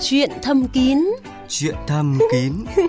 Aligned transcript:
Chuyện 0.00 0.30
thâm 0.42 0.68
kín 0.68 0.98
Chuyện 1.48 1.74
thâm 1.86 2.18
kín 2.32 2.52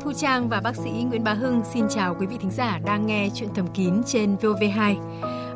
Thu 0.00 0.12
Trang 0.16 0.48
và 0.48 0.60
bác 0.60 0.76
sĩ 0.76 0.90
Nguyễn 0.90 1.24
Bá 1.24 1.32
Hưng 1.32 1.62
xin 1.74 1.84
chào 1.90 2.16
quý 2.20 2.26
vị 2.26 2.36
thính 2.40 2.50
giả 2.50 2.80
đang 2.86 3.06
nghe 3.06 3.28
chuyện 3.34 3.48
thầm 3.54 3.66
kín 3.74 4.02
trên 4.06 4.36
VOV2. 4.36 4.96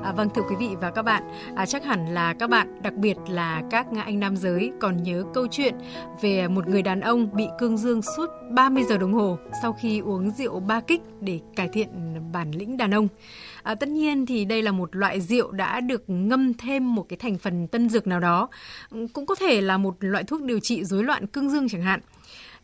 À, 0.02 0.12
vâng 0.12 0.28
thưa 0.34 0.42
quý 0.42 0.56
vị 0.58 0.76
và 0.80 0.90
các 0.90 1.02
bạn, 1.02 1.22
à, 1.56 1.66
chắc 1.66 1.84
hẳn 1.84 2.14
là 2.14 2.34
các 2.34 2.50
bạn, 2.50 2.82
đặc 2.82 2.94
biệt 2.94 3.16
là 3.28 3.62
các 3.70 3.86
anh 4.04 4.20
nam 4.20 4.36
giới 4.36 4.72
còn 4.80 5.02
nhớ 5.02 5.24
câu 5.34 5.46
chuyện 5.50 5.74
về 6.20 6.48
một 6.48 6.68
người 6.68 6.82
đàn 6.82 7.00
ông 7.00 7.36
bị 7.36 7.46
cương 7.58 7.76
dương 7.76 8.02
suốt 8.16 8.26
30 8.50 8.84
giờ 8.88 8.98
đồng 8.98 9.12
hồ 9.12 9.38
sau 9.62 9.72
khi 9.72 9.98
uống 9.98 10.30
rượu 10.30 10.60
ba 10.60 10.80
kích 10.80 11.00
để 11.20 11.40
cải 11.56 11.68
thiện 11.68 11.88
bản 12.32 12.50
lĩnh 12.50 12.76
đàn 12.76 12.94
ông. 12.94 13.08
À, 13.62 13.74
tất 13.74 13.88
nhiên 13.88 14.26
thì 14.26 14.44
đây 14.44 14.62
là 14.62 14.72
một 14.72 14.96
loại 14.96 15.20
rượu 15.20 15.50
đã 15.50 15.80
được 15.80 16.04
ngâm 16.06 16.54
thêm 16.54 16.94
một 16.94 17.06
cái 17.08 17.16
thành 17.16 17.38
phần 17.38 17.66
tân 17.66 17.88
dược 17.88 18.06
nào 18.06 18.20
đó, 18.20 18.48
cũng 19.12 19.26
có 19.26 19.34
thể 19.34 19.60
là 19.60 19.78
một 19.78 19.96
loại 20.00 20.24
thuốc 20.24 20.42
điều 20.42 20.60
trị 20.60 20.84
rối 20.84 21.04
loạn 21.04 21.26
cương 21.26 21.50
dương 21.50 21.68
chẳng 21.68 21.82
hạn. 21.82 22.00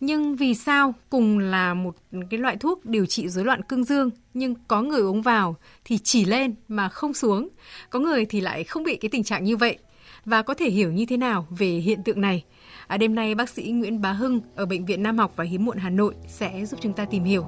Nhưng 0.01 0.37
vì 0.37 0.55
sao 0.55 0.95
cùng 1.11 1.39
là 1.39 1.75
một 1.75 1.97
cái 2.31 2.41
loại 2.41 2.57
thuốc 2.57 2.87
điều 2.87 3.07
trị 3.07 3.29
rối 3.29 3.45
loạn 3.45 3.63
cương 3.63 3.85
dương 3.85 4.11
nhưng 4.35 4.55
có 4.69 4.83
người 4.83 5.01
uống 5.01 5.23
vào 5.23 5.57
thì 5.85 5.99
chỉ 5.99 6.25
lên 6.25 6.55
mà 6.69 6.89
không 6.89 7.15
xuống, 7.15 7.49
có 7.91 7.99
người 7.99 8.25
thì 8.25 8.41
lại 8.41 8.65
không 8.65 8.83
bị 8.83 8.97
cái 8.97 9.09
tình 9.09 9.25
trạng 9.25 9.45
như 9.45 9.57
vậy 9.57 9.79
và 10.25 10.43
có 10.43 10.55
thể 10.55 10.71
hiểu 10.71 10.93
như 10.93 11.07
thế 11.07 11.17
nào 11.17 11.47
về 11.51 11.67
hiện 11.67 12.03
tượng 12.03 12.21
này. 12.21 12.45
À, 12.87 12.97
đêm 12.97 13.15
nay 13.15 13.35
bác 13.35 13.49
sĩ 13.49 13.63
Nguyễn 13.63 14.01
Bá 14.01 14.13
Hưng 14.13 14.41
ở 14.55 14.67
bệnh 14.67 14.85
viện 14.87 15.03
Nam 15.03 15.19
học 15.19 15.33
và 15.37 15.45
Hiếm 15.45 15.65
muộn 15.65 15.79
Hà 15.79 15.91
Nội 15.91 16.15
sẽ 16.29 16.67
giúp 16.67 16.81
chúng 16.83 16.93
ta 16.93 17.05
tìm 17.05 17.25
hiểu. 17.25 17.47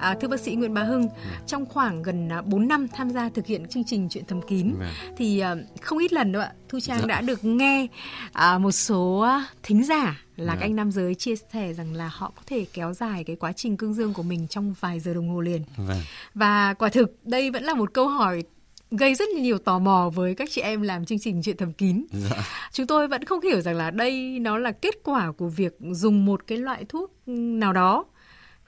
À, 0.00 0.14
thưa 0.20 0.28
bác 0.28 0.40
sĩ 0.40 0.54
Nguyễn 0.54 0.74
Bá 0.74 0.82
Hưng, 0.82 1.08
trong 1.46 1.66
khoảng 1.66 2.02
gần 2.02 2.28
4 2.44 2.62
à, 2.62 2.66
năm 2.66 2.88
tham 2.88 3.10
gia 3.10 3.28
thực 3.28 3.46
hiện 3.46 3.68
chương 3.68 3.84
trình 3.84 4.08
chuyện 4.10 4.24
thầm 4.28 4.42
kín 4.42 4.74
vâng. 4.78 4.88
thì 5.16 5.42
uh, 5.52 5.82
không 5.82 5.98
ít 5.98 6.12
lần 6.12 6.32
đâu 6.32 6.42
ạ, 6.42 6.52
Thu 6.68 6.80
Trang 6.80 6.98
dạ. 7.00 7.06
đã 7.06 7.20
được 7.20 7.44
nghe 7.44 7.86
uh, 8.26 8.60
một 8.60 8.72
số 8.72 9.28
thính 9.62 9.84
giả 9.84 10.24
là 10.36 10.52
dạ. 10.52 10.54
các 10.54 10.66
anh 10.66 10.76
nam 10.76 10.90
giới 10.90 11.14
chia 11.14 11.34
sẻ 11.52 11.72
rằng 11.72 11.94
là 11.94 12.10
họ 12.12 12.32
có 12.36 12.42
thể 12.46 12.66
kéo 12.72 12.92
dài 12.92 13.24
cái 13.24 13.36
quá 13.36 13.52
trình 13.52 13.76
cương 13.76 13.94
dương 13.94 14.12
của 14.12 14.22
mình 14.22 14.48
trong 14.48 14.74
vài 14.80 15.00
giờ 15.00 15.14
đồng 15.14 15.28
hồ 15.28 15.40
liền. 15.40 15.62
Vâng. 15.76 16.00
Và 16.34 16.74
quả 16.74 16.88
thực 16.88 17.26
đây 17.26 17.50
vẫn 17.50 17.64
là 17.64 17.74
một 17.74 17.94
câu 17.94 18.08
hỏi 18.08 18.42
gây 18.90 19.14
rất 19.14 19.28
nhiều 19.28 19.58
tò 19.58 19.78
mò 19.78 20.10
với 20.14 20.34
các 20.34 20.48
chị 20.52 20.60
em 20.60 20.82
làm 20.82 21.04
chương 21.04 21.18
trình 21.18 21.42
chuyện 21.42 21.56
thầm 21.56 21.72
kín. 21.72 22.04
Dạ. 22.12 22.36
Chúng 22.72 22.86
tôi 22.86 23.08
vẫn 23.08 23.24
không 23.24 23.40
hiểu 23.40 23.60
rằng 23.60 23.76
là 23.76 23.90
đây 23.90 24.38
nó 24.40 24.58
là 24.58 24.72
kết 24.72 24.94
quả 25.04 25.32
của 25.32 25.48
việc 25.48 25.76
dùng 25.80 26.26
một 26.26 26.46
cái 26.46 26.58
loại 26.58 26.84
thuốc 26.88 27.12
nào 27.26 27.72
đó 27.72 28.04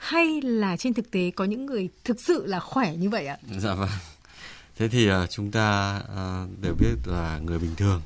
hay 0.02 0.40
là 0.42 0.76
trên 0.76 0.94
thực 0.94 1.10
tế 1.10 1.30
có 1.30 1.44
những 1.44 1.66
người 1.66 1.88
thực 2.04 2.20
sự 2.20 2.46
là 2.46 2.60
khỏe 2.60 2.96
như 2.96 3.10
vậy 3.10 3.26
ạ? 3.26 3.36
Dạ 3.58 3.74
vâng. 3.74 3.88
Thế 4.76 4.88
thì 4.88 5.10
uh, 5.10 5.30
chúng 5.30 5.50
ta 5.50 5.96
uh, 6.04 6.62
đều 6.62 6.74
biết 6.74 6.94
là 7.04 7.38
người 7.38 7.58
bình 7.58 7.74
thường 7.76 8.02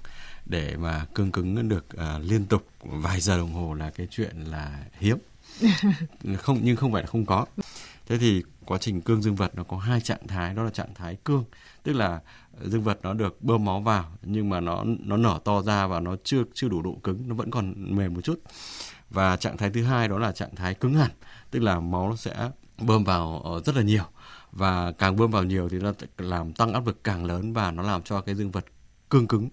để 0.46 0.76
mà 0.76 1.06
cương 1.14 1.32
cứng 1.32 1.68
được 1.68 1.86
uh, 1.94 2.30
liên 2.30 2.46
tục 2.46 2.66
vài 2.80 3.20
giờ 3.20 3.36
đồng 3.36 3.52
hồ 3.52 3.74
là 3.74 3.90
cái 3.90 4.06
chuyện 4.10 4.40
là 4.40 4.78
hiếm. 4.98 5.18
không 6.38 6.60
nhưng 6.62 6.76
không 6.76 6.92
phải 6.92 7.02
là 7.02 7.08
không 7.08 7.26
có. 7.26 7.46
Thế 8.06 8.18
thì 8.18 8.42
quá 8.64 8.78
trình 8.78 9.00
cương 9.00 9.22
dương 9.22 9.36
vật 9.36 9.54
nó 9.54 9.64
có 9.64 9.76
hai 9.76 10.00
trạng 10.00 10.26
thái 10.26 10.54
đó 10.54 10.62
là 10.62 10.70
trạng 10.70 10.94
thái 10.94 11.16
cương 11.24 11.44
tức 11.82 11.92
là 11.92 12.20
dương 12.64 12.82
vật 12.82 12.98
nó 13.02 13.14
được 13.14 13.42
bơm 13.42 13.64
máu 13.64 13.80
vào 13.80 14.12
nhưng 14.22 14.48
mà 14.48 14.60
nó 14.60 14.84
nó 14.84 15.16
nở 15.16 15.38
to 15.44 15.62
ra 15.62 15.86
và 15.86 16.00
nó 16.00 16.16
chưa 16.24 16.42
chưa 16.54 16.68
đủ 16.68 16.82
độ 16.82 16.98
cứng 17.02 17.28
nó 17.28 17.34
vẫn 17.34 17.50
còn 17.50 17.74
mềm 17.96 18.14
một 18.14 18.20
chút 18.20 18.40
và 19.10 19.36
trạng 19.36 19.56
thái 19.56 19.70
thứ 19.70 19.82
hai 19.82 20.08
đó 20.08 20.18
là 20.18 20.32
trạng 20.32 20.54
thái 20.56 20.74
cứng 20.74 20.94
hẳn 20.94 21.10
tức 21.56 21.62
là 21.62 21.80
máu 21.80 22.08
nó 22.08 22.16
sẽ 22.16 22.50
bơm 22.78 23.04
vào 23.04 23.40
ờ, 23.44 23.60
rất 23.64 23.76
là 23.76 23.82
nhiều 23.82 24.02
và 24.52 24.92
càng 24.92 25.16
bơm 25.16 25.30
vào 25.30 25.44
nhiều 25.44 25.68
thì 25.68 25.78
nó 25.78 25.92
làm 26.18 26.52
tăng 26.52 26.72
áp 26.72 26.86
lực 26.86 27.04
càng 27.04 27.24
lớn 27.24 27.52
và 27.52 27.70
nó 27.70 27.82
làm 27.82 28.02
cho 28.02 28.20
cái 28.20 28.34
dương 28.34 28.50
vật 28.50 28.64
cương 29.10 29.26
cứng 29.28 29.48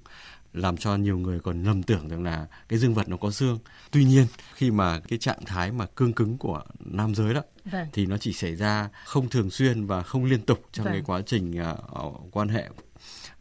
làm 0.53 0.77
cho 0.77 0.95
nhiều 0.95 1.17
người 1.17 1.39
còn 1.39 1.63
lầm 1.63 1.83
tưởng 1.83 2.07
rằng 2.07 2.23
là 2.23 2.47
cái 2.69 2.79
dương 2.79 2.93
vật 2.93 3.09
nó 3.09 3.17
có 3.17 3.31
xương. 3.31 3.59
Tuy 3.91 4.03
nhiên 4.03 4.27
khi 4.53 4.71
mà 4.71 4.99
cái 4.99 5.19
trạng 5.19 5.45
thái 5.45 5.71
mà 5.71 5.85
cương 5.85 6.13
cứng 6.13 6.37
của 6.37 6.63
nam 6.79 7.15
giới 7.15 7.33
đó 7.33 7.41
vâng. 7.65 7.87
thì 7.93 8.05
nó 8.05 8.17
chỉ 8.17 8.33
xảy 8.33 8.55
ra 8.55 8.89
không 9.05 9.29
thường 9.29 9.49
xuyên 9.49 9.85
và 9.85 10.03
không 10.03 10.25
liên 10.25 10.41
tục 10.41 10.63
trong 10.71 10.83
vâng. 10.83 10.93
cái 10.93 11.01
quá 11.05 11.21
trình 11.25 11.61
uh, 12.05 12.27
quan 12.31 12.47
hệ 12.47 12.69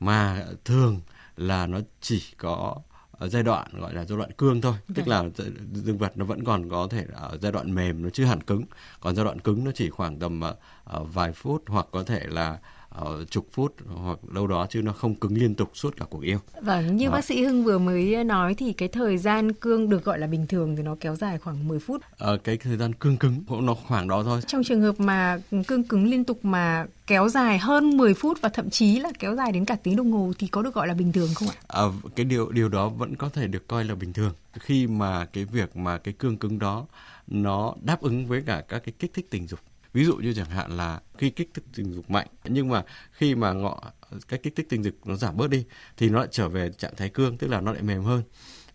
mà 0.00 0.44
thường 0.64 1.00
là 1.36 1.66
nó 1.66 1.78
chỉ 2.00 2.22
có 2.36 2.76
ở 3.22 3.28
giai 3.28 3.42
đoạn 3.42 3.66
gọi 3.78 3.94
là 3.94 4.04
giai 4.04 4.18
đoạn 4.18 4.32
cương 4.32 4.60
thôi 4.60 4.72
okay. 4.72 4.94
tức 4.94 5.08
là 5.08 5.24
dương 5.72 5.98
vật 5.98 6.12
nó 6.16 6.24
vẫn 6.24 6.44
còn 6.44 6.70
có 6.70 6.88
thể 6.90 7.06
ở 7.12 7.38
giai 7.42 7.52
đoạn 7.52 7.74
mềm 7.74 8.02
nó 8.02 8.10
chưa 8.10 8.24
hẳn 8.24 8.40
cứng 8.40 8.64
còn 9.00 9.16
giai 9.16 9.24
đoạn 9.24 9.40
cứng 9.40 9.64
nó 9.64 9.70
chỉ 9.74 9.90
khoảng 9.90 10.18
tầm 10.18 10.40
uh, 10.50 11.14
vài 11.14 11.32
phút 11.32 11.62
hoặc 11.66 11.86
có 11.92 12.02
thể 12.02 12.20
là 12.26 12.58
uh, 13.00 13.30
chục 13.30 13.46
phút 13.52 13.74
hoặc 13.94 14.18
lâu 14.32 14.46
đó 14.46 14.66
chứ 14.70 14.82
nó 14.82 14.92
không 14.92 15.14
cứng 15.14 15.34
liên 15.34 15.54
tục 15.54 15.70
suốt 15.74 15.96
cả 15.96 16.04
cuộc 16.10 16.22
yêu. 16.22 16.38
Vâng, 16.62 16.96
như 16.96 17.06
đó. 17.06 17.12
bác 17.12 17.24
sĩ 17.24 17.44
Hưng 17.44 17.64
vừa 17.64 17.78
mới 17.78 18.24
nói 18.24 18.54
thì 18.54 18.72
cái 18.72 18.88
thời 18.88 19.18
gian 19.18 19.52
cương 19.52 19.88
được 19.88 20.04
gọi 20.04 20.18
là 20.18 20.26
bình 20.26 20.46
thường 20.46 20.76
thì 20.76 20.82
nó 20.82 20.96
kéo 21.00 21.16
dài 21.16 21.38
khoảng 21.38 21.68
10 21.68 21.78
phút. 21.78 22.02
Ờ, 22.18 22.38
cái 22.44 22.56
thời 22.56 22.76
gian 22.76 22.92
cương 22.92 23.16
cứng 23.16 23.44
cũng 23.48 23.66
nó 23.66 23.74
khoảng 23.74 24.08
đó 24.08 24.22
thôi. 24.22 24.40
Trong 24.46 24.64
trường 24.64 24.80
hợp 24.80 25.00
mà 25.00 25.38
cương 25.66 25.84
cứng 25.84 26.10
liên 26.10 26.24
tục 26.24 26.44
mà 26.44 26.86
kéo 27.06 27.28
dài 27.28 27.58
hơn 27.58 27.96
10 27.96 28.14
phút 28.14 28.38
và 28.40 28.48
thậm 28.48 28.70
chí 28.70 29.00
là 29.00 29.10
kéo 29.18 29.36
dài 29.36 29.52
đến 29.52 29.64
cả 29.64 29.76
tiếng 29.82 29.96
đồng 29.96 30.12
hồ 30.12 30.32
thì 30.38 30.46
có 30.46 30.62
được 30.62 30.74
gọi 30.74 30.88
là 30.88 30.94
bình 30.94 31.12
thường 31.12 31.28
không 31.34 31.48
ạ? 31.48 31.54
À, 31.68 31.82
cái 32.16 32.24
điều 32.24 32.50
điều 32.50 32.68
đó 32.68 32.88
vẫn 32.88 33.16
có 33.16 33.28
thể 33.28 33.46
được 33.46 33.68
coi 33.68 33.84
là 33.84 33.94
bình 33.94 34.12
thường 34.12 34.32
khi 34.60 34.86
mà 34.86 35.24
cái 35.24 35.44
việc 35.44 35.76
mà 35.76 35.98
cái 35.98 36.14
cương 36.18 36.36
cứng 36.36 36.58
đó 36.58 36.86
nó 37.26 37.74
đáp 37.82 38.00
ứng 38.00 38.26
với 38.26 38.42
cả 38.46 38.62
các 38.68 38.82
cái 38.84 38.92
kích 38.98 39.12
thích 39.14 39.26
tình 39.30 39.46
dục 39.46 39.60
ví 39.92 40.04
dụ 40.04 40.16
như 40.16 40.32
chẳng 40.32 40.50
hạn 40.50 40.76
là 40.76 41.00
khi 41.18 41.30
kích 41.30 41.50
thích 41.54 41.64
tình 41.74 41.92
dục 41.92 42.10
mạnh 42.10 42.26
nhưng 42.44 42.68
mà 42.68 42.84
khi 43.12 43.34
mà 43.34 43.52
ngọ 43.52 43.80
cái 44.28 44.38
kích 44.42 44.56
thích 44.56 44.66
tình 44.68 44.82
dục 44.82 44.94
nó 45.04 45.16
giảm 45.16 45.36
bớt 45.36 45.50
đi 45.50 45.64
thì 45.96 46.08
nó 46.08 46.18
lại 46.18 46.28
trở 46.30 46.48
về 46.48 46.70
trạng 46.78 46.96
thái 46.96 47.08
cương 47.08 47.38
tức 47.38 47.48
là 47.48 47.60
nó 47.60 47.72
lại 47.72 47.82
mềm 47.82 48.02
hơn. 48.02 48.22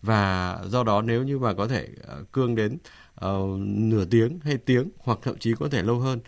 Và 0.02 0.58
do 0.66 0.84
đó 0.84 1.02
nếu 1.02 1.22
như 1.22 1.38
mà 1.38 1.54
có 1.54 1.68
thể 1.68 1.88
ờ, 2.02 2.24
cương 2.32 2.54
đến 2.54 2.78
uh, 3.24 3.60
nửa 3.60 4.04
tiếng 4.04 4.38
hay 4.42 4.56
tiếng 4.56 4.90
hoặc 4.98 5.18
thậm 5.22 5.38
chí 5.38 5.54
có 5.60 5.68
thể 5.68 5.82
lâu 5.82 5.98
hơn 5.98 6.20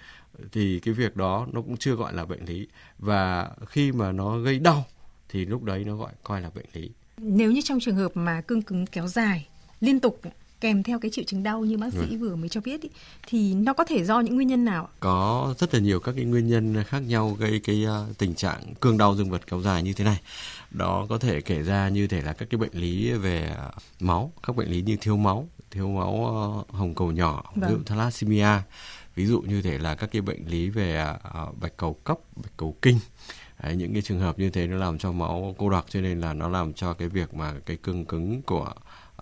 thì 0.52 0.80
cái 0.80 0.94
việc 0.94 1.16
đó 1.16 1.46
nó 1.52 1.62
cũng 1.62 1.76
chưa 1.76 1.94
gọi 1.94 2.14
là 2.14 2.24
bệnh 2.24 2.44
lý. 2.44 2.68
Và 2.98 3.50
khi 3.66 3.92
mà 3.92 4.12
nó 4.12 4.38
gây 4.38 4.58
đau 4.58 4.84
thì 5.28 5.44
lúc 5.44 5.62
đấy 5.62 5.84
nó 5.84 5.96
gọi 5.96 6.12
coi 6.22 6.40
là 6.40 6.50
bệnh 6.54 6.66
lý. 6.72 6.90
Nếu 7.16 7.50
như 7.50 7.60
trong 7.64 7.80
trường 7.80 7.96
hợp 7.96 8.12
mà 8.14 8.40
cương 8.40 8.62
cứng 8.62 8.86
kéo 8.86 9.06
dài 9.06 9.48
liên 9.80 10.00
tục 10.00 10.20
kèm 10.60 10.82
theo 10.82 10.98
cái 10.98 11.10
triệu 11.10 11.24
chứng 11.24 11.42
đau 11.42 11.64
như 11.64 11.78
bác 11.78 11.92
sĩ 11.92 12.06
ừ. 12.10 12.18
vừa 12.18 12.36
mới 12.36 12.48
cho 12.48 12.60
biết 12.60 12.82
ý, 12.82 12.88
thì 13.26 13.54
nó 13.54 13.72
có 13.72 13.84
thể 13.84 14.04
do 14.04 14.20
những 14.20 14.34
nguyên 14.34 14.48
nhân 14.48 14.64
nào? 14.64 14.88
Có 15.00 15.54
rất 15.58 15.74
là 15.74 15.80
nhiều 15.80 16.00
các 16.00 16.12
cái 16.16 16.24
nguyên 16.24 16.46
nhân 16.46 16.84
khác 16.84 16.98
nhau 16.98 17.36
gây 17.38 17.60
cái 17.64 17.86
uh, 17.86 18.18
tình 18.18 18.34
trạng 18.34 18.74
cương 18.74 18.98
đau 18.98 19.16
dương 19.16 19.30
vật 19.30 19.46
kéo 19.46 19.60
dài 19.60 19.82
như 19.82 19.92
thế 19.92 20.04
này. 20.04 20.20
Đó 20.70 21.06
có 21.08 21.18
thể 21.18 21.40
kể 21.40 21.62
ra 21.62 21.88
như 21.88 22.06
thể 22.06 22.22
là 22.22 22.32
các 22.32 22.50
cái 22.50 22.58
bệnh 22.58 22.72
lý 22.74 23.12
về 23.12 23.56
uh, 23.68 23.82
máu, 24.00 24.32
các 24.42 24.56
bệnh 24.56 24.68
lý 24.68 24.82
như 24.82 24.96
thiếu 25.00 25.16
máu, 25.16 25.48
thiếu 25.70 25.88
máu 25.88 26.12
uh, 26.60 26.74
hồng 26.74 26.94
cầu 26.94 27.12
nhỏ, 27.12 27.52
vâng. 27.54 27.70
ví 27.70 27.76
dụ 27.76 27.82
thalassemia, 27.86 28.58
ví 29.14 29.26
dụ 29.26 29.40
như 29.40 29.62
thể 29.62 29.78
là 29.78 29.94
các 29.94 30.10
cái 30.12 30.22
bệnh 30.22 30.46
lý 30.46 30.70
về 30.70 31.06
uh, 31.12 31.60
bạch 31.60 31.76
cầu 31.76 31.94
cấp, 31.94 32.18
bạch 32.36 32.52
cầu 32.56 32.76
kinh. 32.82 32.98
Đấy, 33.62 33.76
những 33.76 33.92
cái 33.92 34.02
trường 34.02 34.20
hợp 34.20 34.38
như 34.38 34.50
thế 34.50 34.66
nó 34.66 34.76
làm 34.76 34.98
cho 34.98 35.12
máu 35.12 35.54
cô 35.58 35.70
đặc 35.70 35.84
cho 35.88 36.00
nên 36.00 36.20
là 36.20 36.32
nó 36.32 36.48
làm 36.48 36.72
cho 36.72 36.94
cái 36.94 37.08
việc 37.08 37.34
mà 37.34 37.54
cái 37.66 37.76
cương 37.76 38.04
cứng 38.04 38.42
của 38.42 38.72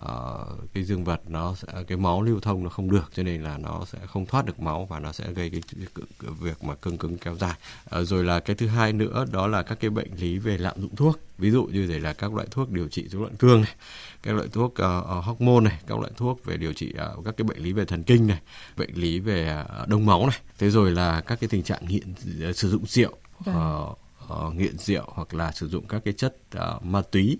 uh, 0.05 0.73
cái 0.73 0.83
dương 0.83 1.03
vật 1.03 1.21
nó 1.27 1.55
sẽ 1.55 1.67
cái 1.87 1.97
máu 1.97 2.21
lưu 2.21 2.39
thông 2.39 2.63
nó 2.63 2.69
không 2.69 2.91
được 2.91 3.11
cho 3.13 3.23
nên 3.23 3.43
là 3.43 3.57
nó 3.57 3.85
sẽ 3.85 3.99
không 4.07 4.25
thoát 4.25 4.45
được 4.45 4.59
máu 4.59 4.85
và 4.85 4.99
nó 4.99 5.11
sẽ 5.11 5.31
gây 5.33 5.49
cái, 5.49 5.61
cái, 5.95 6.31
việc 6.39 6.63
mà 6.63 6.75
cương 6.75 6.97
cứng 6.97 7.17
kéo 7.17 7.35
dài. 7.35 7.53
Uh, 7.99 8.07
rồi 8.07 8.23
là 8.23 8.39
cái 8.39 8.55
thứ 8.55 8.67
hai 8.67 8.93
nữa 8.93 9.25
đó 9.31 9.47
là 9.47 9.63
các 9.63 9.79
cái 9.79 9.89
bệnh 9.89 10.15
lý 10.15 10.37
về 10.37 10.57
lạm 10.57 10.81
dụng 10.81 10.95
thuốc. 10.95 11.19
Ví 11.37 11.51
dụ 11.51 11.63
như 11.63 11.87
thể 11.87 11.99
là 11.99 12.13
các 12.13 12.33
loại 12.33 12.47
thuốc 12.51 12.71
điều 12.71 12.87
trị 12.87 13.07
rối 13.07 13.21
loạn 13.21 13.35
cương 13.35 13.61
này 13.61 13.75
các 14.23 14.35
loại 14.35 14.47
thuốc 14.51 14.71
uh, 14.71 15.25
hormone 15.25 15.61
này 15.61 15.79
các 15.87 15.99
loại 15.99 16.11
thuốc 16.17 16.45
về 16.45 16.57
điều 16.57 16.73
trị 16.73 16.93
uh, 17.17 17.25
các 17.25 17.37
cái 17.37 17.45
bệnh 17.45 17.57
lý 17.57 17.73
về 17.73 17.85
thần 17.85 18.03
kinh 18.03 18.27
này 18.27 18.39
bệnh 18.77 18.95
lý 18.95 19.19
về 19.19 19.63
uh, 19.81 19.87
đông 19.87 20.05
máu 20.05 20.27
này. 20.27 20.39
Thế 20.57 20.69
rồi 20.69 20.91
là 20.91 21.21
các 21.21 21.39
cái 21.39 21.47
tình 21.47 21.63
trạng 21.63 21.87
nghiện 21.87 22.13
uh, 22.49 22.55
sử 22.55 22.69
dụng 22.69 22.85
rượu 22.85 23.11
uh, 23.49 23.97
uh, 24.33 24.55
nghiện 24.55 24.77
rượu 24.77 25.03
hoặc 25.07 25.33
là 25.33 25.51
sử 25.51 25.67
dụng 25.67 25.87
các 25.87 26.01
cái 26.05 26.13
chất 26.13 26.35
uh, 26.57 26.83
ma 26.85 27.01
túy 27.01 27.37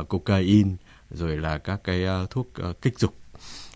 uh, 0.00 0.08
cocaine 0.08 0.70
rồi 1.10 1.36
là 1.36 1.58
các 1.58 1.80
cái 1.84 2.04
ờ, 2.04 2.26
thuốc 2.30 2.54
ờ, 2.54 2.72
kích 2.72 2.98
dục 2.98 3.14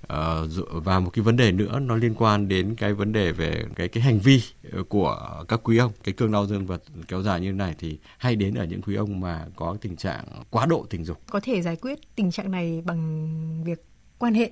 ờ, 0.06 0.48
và 0.70 1.00
một 1.00 1.10
cái 1.10 1.22
vấn 1.22 1.36
đề 1.36 1.52
nữa 1.52 1.78
nó 1.78 1.96
liên 1.96 2.14
quan 2.14 2.48
đến 2.48 2.74
cái 2.76 2.94
vấn 2.94 3.12
đề 3.12 3.32
về 3.32 3.64
cái 3.76 3.88
cái 3.88 4.02
hành 4.02 4.18
vi 4.18 4.42
của 4.88 5.44
các 5.48 5.60
quý 5.62 5.78
ông, 5.78 5.92
cái 6.04 6.12
cương 6.12 6.32
đau 6.32 6.46
dương 6.46 6.66
vật 6.66 6.82
kéo 7.08 7.22
dài 7.22 7.40
như 7.40 7.48
thế 7.48 7.56
này 7.56 7.74
thì 7.78 7.98
hay 8.18 8.36
đến 8.36 8.54
ở 8.54 8.64
những 8.64 8.82
quý 8.82 8.94
ông 8.94 9.20
mà 9.20 9.46
có 9.56 9.76
tình 9.80 9.96
trạng 9.96 10.24
quá 10.50 10.66
độ 10.66 10.86
tình 10.90 11.04
dục 11.04 11.20
có 11.30 11.40
thể 11.42 11.62
giải 11.62 11.76
quyết 11.76 11.98
tình 12.16 12.30
trạng 12.30 12.50
này 12.50 12.82
bằng 12.84 13.64
việc 13.64 13.84
quan 14.18 14.34
hệ 14.34 14.50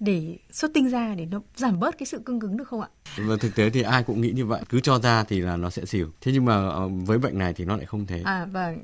để 0.00 0.38
xuất 0.50 0.70
tinh 0.74 0.88
ra 0.88 1.14
để 1.14 1.26
nó 1.26 1.40
giảm 1.56 1.80
bớt 1.80 1.98
cái 1.98 2.06
sự 2.06 2.18
cương 2.24 2.40
cứng 2.40 2.56
được 2.56 2.68
không 2.68 2.80
ạ? 2.80 2.88
Và 3.18 3.36
thực 3.36 3.54
tế 3.54 3.70
thì 3.70 3.82
ai 3.82 4.02
cũng 4.02 4.20
nghĩ 4.20 4.30
như 4.30 4.46
vậy, 4.46 4.62
cứ 4.68 4.80
cho 4.80 4.98
ra 4.98 5.24
thì 5.24 5.40
là 5.40 5.56
nó 5.56 5.70
sẽ 5.70 5.84
xỉu. 5.84 6.08
Thế 6.20 6.32
nhưng 6.32 6.44
mà 6.44 6.68
ờ, 6.68 6.88
với 6.88 7.18
bệnh 7.18 7.38
này 7.38 7.52
thì 7.52 7.64
nó 7.64 7.76
lại 7.76 7.86
không 7.86 8.06
thế. 8.06 8.22
À 8.24 8.46
vâng. 8.52 8.78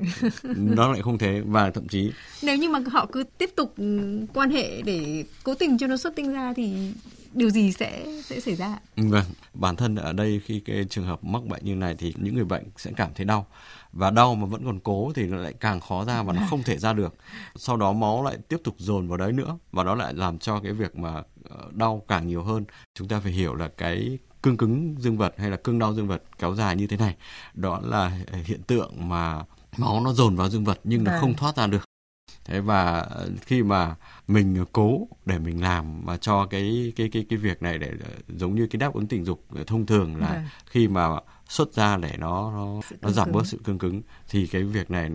nó 0.56 0.92
lại 0.92 1.02
không 1.02 1.18
thế 1.18 1.42
và 1.46 1.70
thậm 1.70 1.88
chí 1.88 2.12
nếu 2.42 2.56
như 2.56 2.68
mà 2.68 2.78
họ 2.90 3.06
cứ 3.12 3.24
tiếp 3.38 3.50
tục 3.56 3.74
ừ, 3.76 4.18
quan 4.34 4.50
hệ 4.50 4.82
để 4.82 5.24
cố 5.44 5.54
tình 5.54 5.78
cho 5.78 5.86
nó 5.86 5.96
xuất 5.96 6.16
tinh 6.16 6.32
ra 6.32 6.52
thì 6.56 6.92
điều 7.34 7.50
gì 7.50 7.72
sẽ 7.72 8.06
sẽ 8.24 8.40
xảy 8.40 8.54
ra? 8.54 8.78
Vâng, 8.96 9.24
bản 9.54 9.76
thân 9.76 9.96
ở 9.96 10.12
đây 10.12 10.40
khi 10.44 10.60
cái 10.60 10.84
trường 10.90 11.06
hợp 11.06 11.24
mắc 11.24 11.44
bệnh 11.44 11.64
như 11.64 11.74
này 11.74 11.94
thì 11.98 12.14
những 12.16 12.34
người 12.34 12.44
bệnh 12.44 12.64
sẽ 12.76 12.92
cảm 12.96 13.10
thấy 13.14 13.26
đau 13.26 13.46
và 13.92 14.10
đau 14.10 14.34
mà 14.34 14.46
vẫn 14.46 14.64
còn 14.64 14.80
cố 14.80 15.12
thì 15.14 15.26
nó 15.26 15.36
lại 15.36 15.52
càng 15.60 15.80
khó 15.80 16.04
ra 16.04 16.22
và 16.22 16.32
nó 16.32 16.42
không 16.50 16.62
thể 16.62 16.78
ra 16.78 16.92
được. 16.92 17.14
Sau 17.56 17.76
đó 17.76 17.92
máu 17.92 18.24
lại 18.24 18.38
tiếp 18.48 18.60
tục 18.64 18.74
dồn 18.78 19.08
vào 19.08 19.18
đấy 19.18 19.32
nữa 19.32 19.58
và 19.72 19.84
nó 19.84 19.94
lại 19.94 20.14
làm 20.14 20.38
cho 20.38 20.60
cái 20.60 20.72
việc 20.72 20.96
mà 20.96 21.22
ờ, 21.48 21.70
đau 21.70 22.02
càng 22.08 22.26
nhiều 22.26 22.42
hơn. 22.42 22.64
Chúng 22.94 23.08
ta 23.08 23.20
phải 23.20 23.32
hiểu 23.32 23.54
là 23.54 23.68
cái 23.68 24.18
cương 24.42 24.56
cứng 24.56 24.94
dương 24.98 25.16
vật 25.16 25.34
hay 25.38 25.50
là 25.50 25.56
cương 25.56 25.78
đau 25.78 25.94
dương 25.94 26.08
vật 26.08 26.22
kéo 26.38 26.54
dài 26.54 26.76
như 26.76 26.86
thế 26.86 26.96
này 26.96 27.16
đó 27.54 27.80
là 27.82 28.18
hiện 28.44 28.62
tượng 28.62 29.08
mà 29.08 29.44
máu 29.76 30.00
nó 30.00 30.12
dồn 30.12 30.36
vào 30.36 30.48
dương 30.48 30.64
vật 30.64 30.80
nhưng 30.84 31.04
nó 31.04 31.10
vâng. 31.10 31.20
không 31.20 31.34
thoát 31.34 31.56
ra 31.56 31.66
được 31.66 31.84
thế 32.44 32.60
và 32.60 32.98
ờ, 32.98 33.30
khi 33.40 33.62
mà 33.62 33.94
mình 34.28 34.64
cố 34.72 35.08
để 35.26 35.38
mình 35.38 35.62
làm 35.62 36.06
mà 36.06 36.16
cho 36.16 36.46
cái 36.46 36.92
cái 36.96 37.08
cái 37.08 37.26
cái 37.28 37.38
việc 37.38 37.62
này 37.62 37.78
để 37.78 37.92
giống 38.28 38.54
như 38.54 38.66
cái 38.66 38.78
đáp 38.78 38.94
ứng 38.94 39.06
tình 39.06 39.24
dục 39.24 39.46
thông 39.66 39.86
thường 39.86 40.16
là 40.16 40.32
vâng. 40.32 40.44
khi 40.66 40.88
mà 40.88 41.08
xuất 41.48 41.74
ra 41.74 41.96
để 41.96 42.12
nó 42.18 42.52
nó 42.52 42.80
nó 43.00 43.10
giảm 43.10 43.32
bớt 43.32 43.46
sự 43.46 43.58
cương 43.64 43.78
cứng 43.78 44.02
thì 44.28 44.46
cái 44.46 44.62
việc 44.62 44.90
này 44.90 45.10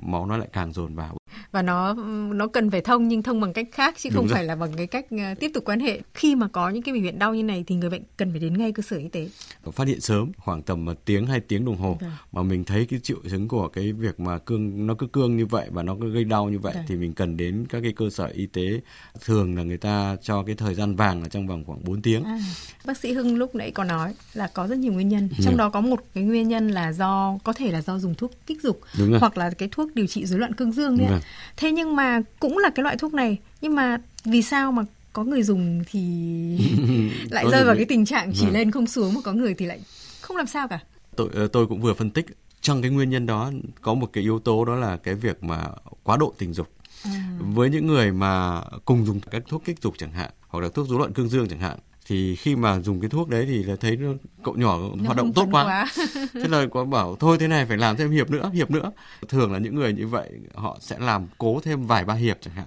máu 0.00 0.26
nó 0.26 0.36
lại 0.36 0.48
càng 0.52 0.72
dồn 0.72 0.94
vào 0.94 1.16
và 1.52 1.62
nó 1.62 1.94
nó 2.34 2.46
cần 2.46 2.70
phải 2.70 2.80
thông 2.80 3.08
nhưng 3.08 3.22
thông 3.22 3.40
bằng 3.40 3.52
cách 3.52 3.68
khác 3.72 3.94
chứ 3.98 4.10
Đúng 4.10 4.16
không 4.16 4.26
rồi. 4.26 4.34
phải 4.34 4.44
là 4.44 4.56
bằng 4.56 4.72
cái 4.76 4.86
cách 4.86 5.06
ờ, 5.10 5.34
tiếp 5.40 5.50
tục 5.54 5.64
quan 5.66 5.80
hệ 5.80 6.00
khi 6.14 6.34
mà 6.34 6.48
có 6.48 6.70
những 6.70 6.82
cái 6.82 6.92
biểu 6.92 7.02
hiện 7.02 7.18
đau 7.18 7.34
như 7.34 7.42
này 7.42 7.64
thì 7.66 7.74
người 7.74 7.90
bệnh 7.90 8.02
cần 8.16 8.30
phải 8.30 8.40
đến 8.40 8.58
ngay 8.58 8.72
cơ 8.72 8.82
sở 8.82 8.96
y 8.96 9.08
tế 9.08 9.28
phát 9.72 9.88
hiện 9.88 10.00
sớm 10.00 10.32
khoảng 10.38 10.62
tầm 10.62 10.84
một 10.84 11.04
tiếng 11.04 11.26
hai 11.26 11.40
tiếng 11.40 11.64
đồng 11.64 11.76
hồ 11.76 11.98
Được. 12.00 12.06
Vâng. 12.06 12.16
mà 12.32 12.42
mình 12.42 12.64
thấy 12.64 12.86
cái 12.86 13.00
triệu 13.02 13.16
chứng 13.30 13.48
của 13.48 13.68
cái 13.68 13.92
việc 13.92 14.20
mà 14.20 14.38
cương 14.38 14.86
nó 14.86 14.94
cứ 14.94 15.06
cương 15.06 15.36
như 15.36 15.46
vậy 15.46 15.68
và 15.70 15.82
nó 15.82 15.96
cứ 16.00 16.10
gây 16.12 16.24
đau 16.24 16.48
như 16.48 16.58
vậy 16.58 16.72
Được. 16.72 16.78
Vâng. 16.78 16.86
thì 16.88 16.96
mình 16.96 17.12
cần 17.12 17.36
đến 17.36 17.66
các 17.68 17.80
cái 17.82 17.92
cơ 17.92 18.10
sở 18.10 18.24
y 18.24 18.46
tế 18.46 18.80
thường 19.24 19.56
là 19.56 19.62
người 19.62 19.76
ta 19.76 20.16
cho 20.22 20.42
cái 20.42 20.54
thời 20.54 20.74
gian 20.74 20.96
vàng 20.96 21.22
ở 21.22 21.28
trong 21.28 21.46
vòng 21.46 21.64
khoảng 21.66 21.84
4 21.84 22.02
tiếng 22.02 22.24
à, 22.24 22.38
bác 22.84 22.96
sĩ 22.96 23.12
Hưng 23.12 23.36
lúc 23.36 23.54
nãy 23.54 23.70
có 23.70 23.84
nói 23.84 24.14
là 24.34 24.46
có 24.54 24.66
rất 24.66 24.78
nhiều 24.78 24.92
nguyên 24.92 25.08
nhân 25.08 25.28
trong 25.44 25.56
đó 25.56 25.70
có 25.70 25.80
một 25.80 26.00
cái 26.14 26.24
nguyên 26.24 26.48
nhân 26.48 26.68
là 26.68 26.92
do 26.92 27.38
có 27.44 27.52
thể 27.52 27.70
là 27.72 27.82
do 27.82 27.98
dùng 27.98 28.14
thuốc 28.14 28.32
kích 28.46 28.62
dục 28.62 28.80
hoặc 29.20 29.38
là 29.38 29.50
cái 29.50 29.68
thuốc 29.72 29.94
điều 29.94 30.06
trị 30.06 30.26
rối 30.26 30.38
loạn 30.38 30.54
cương 30.54 30.72
dương 30.72 30.98
đấy. 30.98 31.20
Thế 31.56 31.72
nhưng 31.72 31.96
mà 31.96 32.20
cũng 32.40 32.58
là 32.58 32.70
cái 32.70 32.82
loại 32.82 32.96
thuốc 32.96 33.14
này 33.14 33.38
nhưng 33.60 33.74
mà 33.74 33.98
vì 34.24 34.42
sao 34.42 34.72
mà 34.72 34.82
có 35.12 35.24
người 35.24 35.42
dùng 35.42 35.82
thì 35.90 36.00
lại 37.30 37.44
rơi 37.52 37.64
vào 37.64 37.74
cái 37.76 37.84
tình 37.84 38.04
trạng 38.04 38.32
chỉ 38.34 38.44
vâng. 38.44 38.54
lên 38.54 38.70
không 38.70 38.86
xuống 38.86 39.14
mà 39.14 39.20
có 39.24 39.32
người 39.32 39.54
thì 39.54 39.66
lại 39.66 39.80
không 40.20 40.36
làm 40.36 40.46
sao 40.46 40.68
cả. 40.68 40.78
Tôi 41.16 41.28
ờ, 41.34 41.46
tôi 41.46 41.66
cũng 41.66 41.80
vừa 41.80 41.94
phân 41.94 42.10
tích 42.10 42.26
trong 42.60 42.82
cái 42.82 42.90
nguyên 42.90 43.10
nhân 43.10 43.26
đó 43.26 43.50
có 43.80 43.94
một 43.94 44.10
cái 44.12 44.24
yếu 44.24 44.38
tố 44.38 44.64
đó 44.64 44.74
là 44.74 44.96
cái 44.96 45.14
việc 45.14 45.44
mà 45.44 45.66
quá 46.02 46.16
độ 46.16 46.34
tình 46.38 46.52
dục. 46.52 46.68
À. 47.04 47.38
Với 47.38 47.70
những 47.70 47.86
người 47.86 48.12
mà 48.12 48.60
cùng 48.84 49.06
dùng 49.06 49.20
các 49.30 49.42
thuốc 49.48 49.64
kích 49.64 49.82
dục 49.82 49.94
chẳng 49.98 50.12
hạn 50.12 50.30
hoặc 50.48 50.60
là 50.60 50.68
thuốc 50.74 50.88
rối 50.88 50.98
loạn 50.98 51.12
cương 51.12 51.28
dương 51.28 51.48
chẳng 51.48 51.60
hạn 51.60 51.78
thì 52.12 52.36
khi 52.36 52.56
mà 52.56 52.80
dùng 52.80 53.00
cái 53.00 53.10
thuốc 53.10 53.28
đấy 53.28 53.46
thì 53.46 53.62
là 53.62 53.76
thấy 53.76 53.96
nó 53.96 54.12
cậu 54.44 54.54
nhỏ 54.54 54.78
nó 54.78 55.04
hoạt 55.04 55.16
động 55.16 55.32
tốt 55.32 55.48
quá, 55.52 55.64
quá. 55.64 55.86
thế 56.34 56.48
là 56.48 56.66
có 56.70 56.84
bảo 56.84 57.16
thôi 57.16 57.36
thế 57.40 57.48
này 57.48 57.66
phải 57.66 57.76
làm 57.76 57.96
thêm 57.96 58.10
hiệp 58.10 58.30
nữa 58.30 58.50
hiệp 58.54 58.70
nữa. 58.70 58.90
Thường 59.28 59.52
là 59.52 59.58
những 59.58 59.74
người 59.74 59.92
như 59.92 60.06
vậy 60.06 60.30
họ 60.54 60.78
sẽ 60.80 60.98
làm 60.98 61.26
cố 61.38 61.60
thêm 61.62 61.86
vài 61.86 62.04
ba 62.04 62.14
hiệp 62.14 62.38
chẳng 62.40 62.54
hạn. 62.54 62.66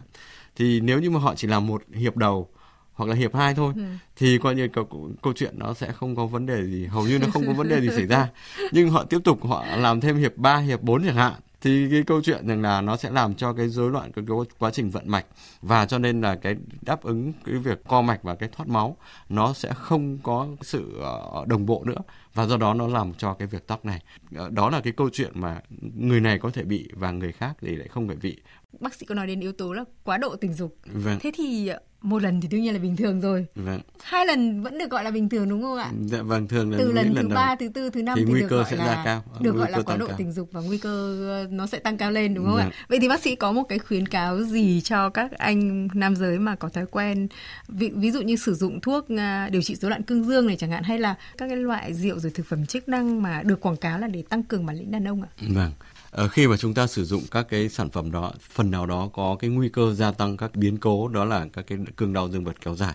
Thì 0.55 0.79
nếu 0.79 0.99
như 0.99 1.09
mà 1.09 1.19
họ 1.19 1.35
chỉ 1.35 1.47
làm 1.47 1.67
một 1.67 1.83
hiệp 1.93 2.17
đầu 2.17 2.49
hoặc 2.93 3.09
là 3.09 3.15
hiệp 3.15 3.35
hai 3.35 3.53
thôi 3.53 3.73
ừ. 3.75 3.81
thì 4.15 4.37
coi 4.37 4.55
như 4.55 4.67
câu, 4.67 5.11
câu 5.21 5.33
chuyện 5.35 5.59
nó 5.59 5.73
sẽ 5.73 5.91
không 5.91 6.15
có 6.15 6.25
vấn 6.25 6.45
đề 6.45 6.63
gì 6.63 6.85
hầu 6.85 7.07
như 7.07 7.19
nó 7.19 7.27
không 7.33 7.47
có 7.47 7.53
vấn 7.53 7.69
đề 7.69 7.81
gì 7.81 7.89
xảy 7.89 8.05
ra. 8.05 8.29
Nhưng 8.71 8.89
họ 8.89 9.03
tiếp 9.03 9.19
tục 9.23 9.45
họ 9.45 9.65
làm 9.75 10.01
thêm 10.01 10.17
hiệp 10.17 10.37
3, 10.37 10.57
hiệp 10.57 10.81
4 10.81 11.03
chẳng 11.05 11.15
hạn 11.15 11.33
thì 11.65 11.87
cái 11.91 12.03
câu 12.03 12.21
chuyện 12.21 12.47
rằng 12.47 12.61
là 12.61 12.81
nó 12.81 12.97
sẽ 12.97 13.09
làm 13.09 13.35
cho 13.35 13.53
cái 13.53 13.69
rối 13.69 13.91
loạn 13.91 14.11
cái, 14.11 14.25
quá 14.59 14.71
trình 14.71 14.89
vận 14.89 15.09
mạch 15.09 15.25
và 15.61 15.85
cho 15.85 15.97
nên 15.97 16.21
là 16.21 16.35
cái 16.35 16.55
đáp 16.81 17.03
ứng 17.03 17.33
cái 17.45 17.55
việc 17.55 17.83
co 17.87 18.01
mạch 18.01 18.23
và 18.23 18.35
cái 18.35 18.49
thoát 18.51 18.69
máu 18.69 18.97
nó 19.29 19.53
sẽ 19.53 19.73
không 19.73 20.17
có 20.23 20.47
sự 20.61 20.99
ờ, 21.01 21.45
đồng 21.47 21.65
bộ 21.65 21.83
nữa 21.85 22.01
và 22.35 22.45
do 22.45 22.57
đó 22.57 22.73
nó 22.73 22.87
làm 22.87 23.13
cho 23.13 23.33
cái 23.33 23.47
việc 23.47 23.67
tắc 23.67 23.85
này 23.85 24.03
ờ, 24.35 24.49
đó 24.49 24.69
là 24.69 24.81
cái 24.81 24.93
câu 24.93 25.09
chuyện 25.13 25.31
mà 25.33 25.61
người 25.95 26.21
này 26.21 26.39
có 26.39 26.49
thể 26.49 26.63
bị 26.63 26.89
và 26.93 27.11
người 27.11 27.31
khác 27.31 27.57
thì 27.61 27.75
lại 27.75 27.87
không 27.87 28.07
phải 28.07 28.17
bị 28.21 28.37
bác 28.79 28.93
sĩ 28.93 29.05
có 29.05 29.15
nói 29.15 29.27
đến 29.27 29.39
yếu 29.39 29.51
tố 29.51 29.73
là 29.73 29.83
quá 30.03 30.17
độ 30.17 30.35
tình 30.35 30.53
dục 30.53 30.77
vâng. 30.85 31.19
thế 31.21 31.31
thì 31.35 31.71
một 32.05 32.23
lần 32.23 32.41
thì 32.41 32.47
đương 32.47 32.61
nhiên 32.61 32.73
là 32.73 32.79
bình 32.79 32.95
thường 32.95 33.21
rồi 33.21 33.45
vâng. 33.55 33.79
hai 34.03 34.25
lần 34.25 34.61
vẫn 34.63 34.77
được 34.77 34.89
gọi 34.89 35.03
là 35.03 35.11
bình 35.11 35.29
thường 35.29 35.49
đúng 35.49 35.61
không 35.61 35.77
ạ 35.77 35.91
dạ 36.05 36.21
vâng 36.21 36.47
thường 36.47 36.71
là 36.71 36.77
từ 36.77 36.91
lần, 36.91 37.13
lần 37.13 37.29
thứ 37.29 37.35
ba 37.35 37.55
thứ 37.59 37.69
tư 37.69 37.89
thứ 37.89 38.03
năm 38.03 38.17
thì, 38.17 38.25
thì 38.25 38.31
nguy 38.31 38.41
được 38.41 38.47
cơ 38.49 38.63
sẽ 38.69 38.75
là 38.75 38.85
ra 38.85 39.01
cao 39.05 39.23
được 39.39 39.51
nguy 39.51 39.59
gọi 39.59 39.71
là 39.71 39.81
quá 39.81 39.97
độ 39.97 40.07
cao. 40.07 40.15
tình 40.17 40.31
dục 40.31 40.49
và 40.51 40.61
nguy 40.61 40.77
cơ 40.77 41.17
ờ, 41.29 41.47
nó 41.51 41.67
sẽ 41.67 41.79
tăng 41.79 41.97
cao 41.97 42.11
lên 42.11 42.33
đúng 42.33 42.45
không 42.45 42.55
vâng. 42.55 42.69
ạ 42.69 42.85
vậy 42.89 42.99
thì 43.01 43.09
bác 43.09 43.21
sĩ 43.21 43.35
có 43.35 43.51
một 43.51 43.63
cái 43.69 43.79
khuyến 43.79 44.07
cáo 44.07 44.43
gì 44.43 44.81
cho 44.81 45.09
các 45.09 45.31
anh 45.31 45.87
nam 45.93 46.15
giới 46.15 46.39
mà 46.39 46.55
có 46.55 46.69
thói 46.69 46.85
quen 46.85 47.27
ví, 47.67 47.89
ví 47.89 48.11
dụ 48.11 48.21
như 48.21 48.35
sử 48.35 48.53
dụng 48.53 48.81
thuốc 48.81 49.05
à, 49.17 49.49
điều 49.51 49.61
trị 49.61 49.75
rối 49.75 49.89
loạn 49.89 50.03
cương 50.03 50.23
dương 50.23 50.47
này 50.47 50.55
chẳng 50.55 50.71
hạn 50.71 50.83
hay 50.83 50.99
là 50.99 51.15
các 51.37 51.47
cái 51.47 51.57
loại 51.57 51.93
rượu 51.93 52.19
rồi 52.25 52.31
thực 52.31 52.45
phẩm 52.45 52.65
chức 52.65 52.89
năng 52.89 53.21
mà 53.21 53.43
được 53.43 53.61
quảng 53.61 53.77
cáo 53.77 53.99
là 53.99 54.07
để 54.07 54.23
tăng 54.29 54.43
cường 54.43 54.65
bản 54.65 54.75
lĩnh 54.75 54.91
đàn 54.91 55.07
ông 55.07 55.21
ạ. 55.21 55.29
Vâng. 55.41 55.71
À, 56.11 56.27
khi 56.27 56.47
mà 56.47 56.57
chúng 56.57 56.73
ta 56.73 56.87
sử 56.87 57.05
dụng 57.05 57.23
các 57.31 57.45
cái 57.49 57.69
sản 57.69 57.89
phẩm 57.89 58.11
đó 58.11 58.33
phần 58.41 58.71
nào 58.71 58.85
đó 58.85 59.09
có 59.13 59.35
cái 59.39 59.49
nguy 59.49 59.69
cơ 59.69 59.93
gia 59.93 60.11
tăng 60.11 60.37
các 60.37 60.55
biến 60.55 60.77
cố 60.77 61.07
đó 61.07 61.25
là 61.25 61.47
các 61.53 61.67
cái 61.67 61.77
cương 61.95 62.13
đau 62.13 62.29
dương 62.29 62.43
vật 62.43 62.55
kéo 62.61 62.75
dài. 62.75 62.93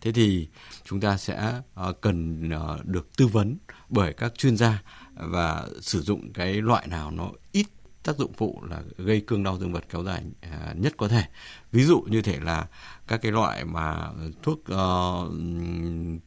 Thế 0.00 0.12
thì 0.12 0.48
chúng 0.84 1.00
ta 1.00 1.16
sẽ 1.16 1.54
uh, 1.88 2.00
cần 2.00 2.48
uh, 2.54 2.86
được 2.86 3.16
tư 3.16 3.26
vấn 3.26 3.56
bởi 3.88 4.12
các 4.12 4.34
chuyên 4.38 4.56
gia 4.56 4.82
và 5.14 5.66
sử 5.80 6.00
dụng 6.00 6.32
cái 6.32 6.54
loại 6.54 6.86
nào 6.86 7.10
nó 7.10 7.30
ít 7.52 7.66
tác 8.02 8.16
dụng 8.18 8.32
phụ 8.32 8.62
là 8.70 8.82
gây 8.96 9.20
cương 9.20 9.42
đau 9.42 9.58
dương 9.58 9.72
vật 9.72 9.84
kéo 9.92 10.04
dài 10.04 10.22
à, 10.40 10.74
nhất 10.76 10.94
có 10.96 11.08
thể. 11.08 11.24
Ví 11.72 11.84
dụ 11.84 12.00
như 12.00 12.22
thể 12.22 12.40
là 12.40 12.66
các 13.06 13.22
cái 13.22 13.32
loại 13.32 13.64
mà 13.64 14.10
thuốc 14.42 14.58
uh, 14.58 15.32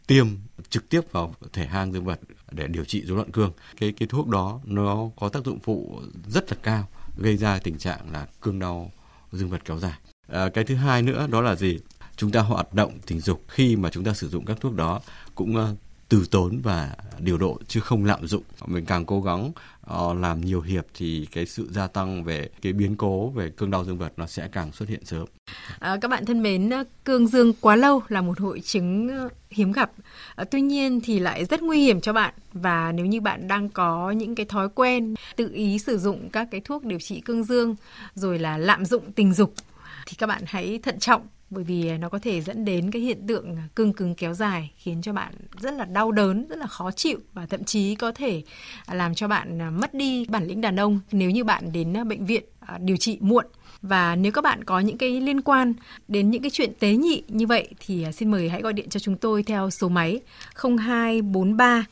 tiêm 0.07 0.27
trực 0.69 0.89
tiếp 0.89 1.01
vào 1.11 1.35
thể 1.53 1.65
hang 1.65 1.93
dương 1.93 2.05
vật 2.05 2.19
để 2.51 2.67
điều 2.67 2.85
trị 2.85 3.05
rối 3.05 3.17
loạn 3.17 3.31
cương 3.31 3.51
cái 3.77 3.91
cái 3.91 4.07
thuốc 4.07 4.27
đó 4.27 4.59
nó 4.63 5.09
có 5.19 5.29
tác 5.29 5.45
dụng 5.45 5.59
phụ 5.59 5.99
rất 6.27 6.51
là 6.51 6.57
cao 6.63 6.87
gây 7.17 7.37
ra 7.37 7.59
tình 7.59 7.77
trạng 7.77 8.11
là 8.11 8.27
cương 8.41 8.59
đau 8.59 8.91
dương 9.31 9.49
vật 9.49 9.61
kéo 9.65 9.79
dài. 9.79 9.99
À, 10.27 10.49
cái 10.49 10.63
thứ 10.63 10.75
hai 10.75 11.01
nữa 11.01 11.27
đó 11.31 11.41
là 11.41 11.55
gì? 11.55 11.79
Chúng 12.17 12.31
ta 12.31 12.41
hoạt 12.41 12.73
động 12.73 12.99
tình 13.05 13.19
dục. 13.19 13.43
Khi 13.47 13.75
mà 13.75 13.89
chúng 13.89 14.03
ta 14.03 14.13
sử 14.13 14.29
dụng 14.29 14.45
các 14.45 14.57
thuốc 14.61 14.75
đó 14.75 15.01
cũng 15.35 15.55
uh, 15.55 15.77
từ 16.09 16.25
tốn 16.31 16.59
và 16.63 16.95
điều 17.19 17.37
độ 17.37 17.59
chứ 17.67 17.79
không 17.79 18.05
lạm 18.05 18.27
dụng. 18.27 18.43
Mình 18.65 18.85
càng 18.85 19.05
cố 19.05 19.21
gắng 19.21 19.51
uh, 19.93 20.17
làm 20.17 20.41
nhiều 20.41 20.61
hiệp 20.61 20.85
thì 20.93 21.27
cái 21.31 21.45
sự 21.45 21.67
gia 21.71 21.87
tăng 21.87 22.23
về 22.23 22.49
cái 22.61 22.73
biến 22.73 22.95
cố 22.95 23.29
về 23.29 23.49
cương 23.49 23.71
đau 23.71 23.85
dương 23.85 23.97
vật 23.97 24.13
nó 24.17 24.25
sẽ 24.25 24.47
càng 24.51 24.71
xuất 24.71 24.89
hiện 24.89 25.05
sớm. 25.05 25.25
À, 25.79 25.97
các 26.01 26.07
bạn 26.07 26.25
thân 26.25 26.43
mến 26.43 26.69
ờ, 26.69 26.83
cương 27.03 27.27
dương 27.27 27.53
quá 27.61 27.75
lâu 27.75 28.01
là 28.07 28.21
một 28.21 28.39
hội 28.39 28.59
chứng 28.59 29.09
ờ, 29.09 29.29
hiếm 29.51 29.71
gặp. 29.71 29.91
À, 30.35 30.43
tuy 30.43 30.61
nhiên 30.61 31.01
thì 31.01 31.19
lại 31.19 31.45
rất 31.45 31.61
nguy 31.61 31.83
hiểm 31.83 32.01
cho 32.01 32.13
bạn. 32.13 32.33
Và 32.53 32.91
nếu 32.91 33.05
như 33.05 33.21
bạn 33.21 33.47
đang 33.47 33.69
có 33.69 34.11
những 34.11 34.35
cái 34.35 34.45
thói 34.45 34.69
quen 34.75 35.15
tự 35.35 35.51
ý 35.53 35.79
sử 35.79 35.97
dụng 35.97 36.29
các 36.29 36.47
cái 36.51 36.61
thuốc 36.61 36.85
điều 36.85 36.99
trị 36.99 37.21
cương 37.21 37.43
dương 37.43 37.75
rồi 38.15 38.39
là 38.39 38.57
lạm 38.57 38.85
dụng 38.85 39.11
tình 39.11 39.33
dục 39.33 39.53
thì 40.05 40.15
các 40.17 40.27
bạn 40.27 40.43
hãy 40.45 40.79
thận 40.83 40.99
trọng 40.99 41.27
bởi 41.49 41.63
vì 41.63 41.97
nó 41.97 42.09
có 42.09 42.19
thể 42.19 42.41
dẫn 42.41 42.65
đến 42.65 42.91
cái 42.91 43.01
hiện 43.01 43.27
tượng 43.27 43.57
cương 43.75 43.93
cứng 43.93 44.15
kéo 44.15 44.33
dài 44.33 44.71
khiến 44.77 45.01
cho 45.01 45.13
bạn 45.13 45.33
rất 45.59 45.73
là 45.73 45.85
đau 45.85 46.11
đớn, 46.11 46.47
rất 46.47 46.57
là 46.57 46.67
khó 46.67 46.91
chịu 46.91 47.19
và 47.33 47.45
thậm 47.45 47.63
chí 47.63 47.95
có 47.95 48.11
thể 48.11 48.43
làm 48.91 49.15
cho 49.15 49.27
bạn 49.27 49.61
à, 49.61 49.69
mất 49.69 49.93
đi 49.93 50.25
bản 50.29 50.47
lĩnh 50.47 50.61
đàn 50.61 50.79
ông 50.79 50.99
nếu 51.11 51.29
như 51.29 51.43
bạn 51.43 51.71
đến 51.71 51.97
à, 51.97 52.03
bệnh 52.03 52.25
viện 52.25 52.43
à, 52.59 52.77
điều 52.81 52.97
trị 52.97 53.17
muộn. 53.21 53.45
Và 53.81 54.15
nếu 54.15 54.31
các 54.31 54.43
bạn 54.43 54.63
có 54.63 54.79
những 54.79 54.97
cái 54.97 55.21
liên 55.21 55.41
quan 55.41 55.73
đến 56.07 56.31
những 56.31 56.41
cái 56.41 56.51
chuyện 56.51 56.73
tế 56.79 56.95
nhị 56.95 57.23
như 57.27 57.47
vậy 57.47 57.67
thì 57.79 58.05
xin 58.13 58.31
mời 58.31 58.49
hãy 58.49 58.61
gọi 58.61 58.73
điện 58.73 58.89
cho 58.89 58.99
chúng 58.99 59.17
tôi 59.17 59.43
theo 59.43 59.69
số 59.69 59.89
máy 59.89 60.21
0243 60.77 61.85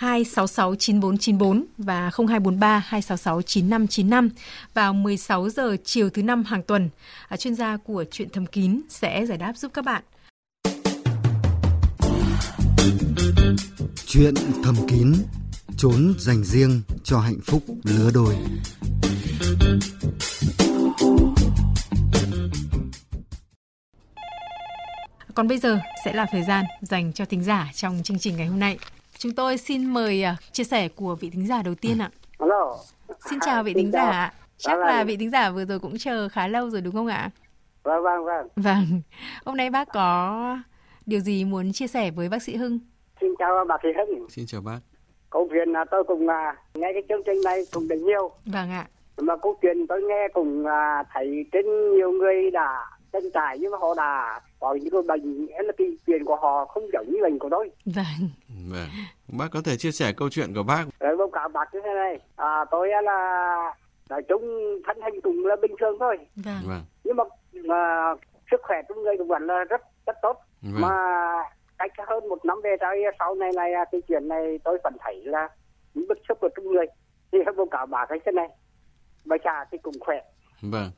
266 0.00 0.74
9494 0.74 1.64
và 1.78 2.10
0243 2.16 2.78
266 2.86 3.42
9595 3.42 4.30
vào 4.74 4.92
16 4.92 5.48
giờ 5.48 5.76
chiều 5.84 6.10
thứ 6.10 6.22
năm 6.22 6.44
hàng 6.44 6.62
tuần. 6.62 6.90
À, 7.28 7.36
chuyên 7.36 7.54
gia 7.54 7.76
của 7.76 8.04
chuyện 8.10 8.28
thầm 8.32 8.46
kín 8.46 8.80
sẽ 8.88 9.26
giải 9.26 9.38
đáp 9.38 9.52
giúp 9.56 9.72
các 9.74 9.84
bạn. 9.84 10.02
Chuyện 14.06 14.34
thầm 14.64 14.74
kín, 14.88 15.12
trốn 15.76 16.14
dành 16.18 16.44
riêng 16.44 16.82
cho 17.04 17.18
hạnh 17.18 17.40
phúc 17.44 17.62
lứa 17.84 18.10
đôi. 18.14 18.36
Còn 25.34 25.48
bây 25.48 25.58
giờ 25.58 25.78
sẽ 26.04 26.12
là 26.12 26.26
thời 26.32 26.42
gian 26.42 26.64
dành 26.82 27.12
cho 27.12 27.24
thính 27.24 27.44
giả 27.44 27.70
trong 27.74 28.00
chương 28.04 28.18
trình 28.18 28.36
ngày 28.36 28.46
hôm 28.46 28.60
nay. 28.60 28.78
Chúng 29.20 29.32
tôi 29.32 29.56
xin 29.56 29.86
mời 29.86 30.24
uh, 30.32 30.52
chia 30.52 30.64
sẻ 30.64 30.88
của 30.88 31.14
vị 31.20 31.30
thính 31.30 31.46
giả 31.46 31.62
đầu 31.62 31.74
tiên 31.74 31.98
ạ. 31.98 32.10
Hello. 32.40 32.76
Xin 33.30 33.38
chào 33.40 33.62
vị 33.62 33.74
thính 33.74 33.90
giả. 33.92 34.32
Chắc 34.56 34.72
vâng, 34.72 34.80
là 34.86 34.98
vâng. 34.98 35.06
vị 35.06 35.16
thính 35.16 35.30
giả 35.30 35.50
vừa 35.50 35.64
rồi 35.64 35.78
cũng 35.78 35.98
chờ 35.98 36.28
khá 36.28 36.48
lâu 36.48 36.70
rồi 36.70 36.80
đúng 36.80 36.94
không 36.94 37.06
ạ? 37.06 37.30
Vâng 37.82 38.02
vâng 38.02 38.24
vâng. 38.24 38.48
Vâng. 38.56 39.02
Hôm 39.44 39.56
nay 39.56 39.70
bác 39.70 39.88
có 39.92 40.58
điều 41.06 41.20
gì 41.20 41.44
muốn 41.44 41.72
chia 41.72 41.86
sẻ 41.86 42.10
với 42.10 42.28
bác 42.28 42.42
sĩ 42.42 42.56
Hưng? 42.56 42.78
Xin 43.20 43.30
chào 43.38 43.64
bác 43.68 43.76
sĩ 43.82 43.88
Hưng. 43.96 44.30
Xin 44.30 44.46
chào 44.46 44.60
bác. 44.60 44.78
Câu 45.30 45.48
chuyện 45.50 45.72
là 45.72 45.84
tôi 45.90 46.04
cùng 46.04 46.28
à, 46.28 46.56
nghe 46.74 46.88
cái 46.92 47.02
chương 47.08 47.22
trình 47.26 47.40
này 47.44 47.62
cũng 47.72 47.88
được 47.88 47.98
nhiều. 47.98 48.30
Vâng 48.46 48.70
ạ. 48.70 48.86
Mà 49.16 49.36
câu 49.36 49.58
chuyện 49.62 49.86
tôi 49.86 50.02
nghe 50.02 50.28
cùng 50.34 50.66
à, 50.66 51.04
thấy 51.14 51.46
trên 51.52 51.94
nhiều 51.94 52.10
người 52.12 52.50
đã 52.50 52.68
tranh 53.12 53.30
tài 53.32 53.58
nhưng 53.58 53.72
mà 53.72 53.78
họ 53.78 53.94
đã 53.96 54.40
có 54.60 54.74
những 54.74 54.90
cái 54.90 55.02
bệnh 55.02 55.46
là 55.46 55.72
cái 55.78 55.96
chuyện 56.06 56.24
của 56.24 56.36
họ 56.36 56.64
không 56.64 56.88
giống 56.92 57.06
như 57.08 57.18
bệnh 57.22 57.38
của 57.38 57.48
tôi. 57.50 57.70
Vâng. 57.84 58.30
Vâng. 58.70 58.88
Bác 59.38 59.48
có 59.52 59.60
thể 59.64 59.76
chia 59.76 59.90
sẻ 59.90 60.12
câu 60.16 60.30
chuyện 60.30 60.54
của 60.54 60.62
bác. 60.62 60.84
Rồi 61.00 61.16
báo 61.16 61.30
cáo 61.30 61.48
bác 61.48 61.74
như 61.74 61.80
thế 61.84 61.94
này. 61.94 62.20
À, 62.36 62.64
tôi 62.70 62.88
là 63.02 63.74
nói 64.10 64.22
chung 64.28 64.42
thân 64.86 65.00
hình 65.02 65.20
cũng 65.20 65.46
là 65.46 65.56
bình 65.62 65.74
thường 65.80 65.96
thôi. 66.00 66.18
Vâng. 66.36 66.62
Vâng. 66.66 66.82
Nhưng 67.04 67.16
mà, 67.16 67.24
mà 67.52 68.14
sức 68.50 68.60
khỏe 68.62 68.82
trong 68.88 69.02
người 69.02 69.16
cũng 69.18 69.28
vẫn 69.28 69.46
là 69.46 69.64
rất 69.64 69.80
rất 70.06 70.16
tốt. 70.22 70.36
Vâng. 70.62 70.80
Mà 70.80 70.96
cách 71.78 71.92
hơn 72.08 72.28
một 72.28 72.44
năm 72.44 72.60
về 72.64 72.76
tới 72.80 73.02
sau 73.18 73.34
này 73.34 73.50
này 73.56 73.72
à, 73.72 73.84
cái 73.92 74.00
chuyện 74.08 74.28
này 74.28 74.58
tôi 74.64 74.78
vẫn 74.84 74.96
thấy 75.00 75.22
là 75.24 75.48
những 75.94 76.08
bức 76.08 76.18
xúc 76.28 76.38
của 76.40 76.48
trong 76.56 76.66
người. 76.66 76.86
Thì 77.32 77.38
báo 77.56 77.66
cáo 77.70 77.86
bác 77.86 78.06
cái 78.08 78.18
thế 78.24 78.32
này. 78.32 78.48
Bà 79.24 79.36
cha 79.44 79.64
thì 79.70 79.78
cũng 79.78 79.94
khỏe. 80.00 80.20
Vâng. 80.62 80.90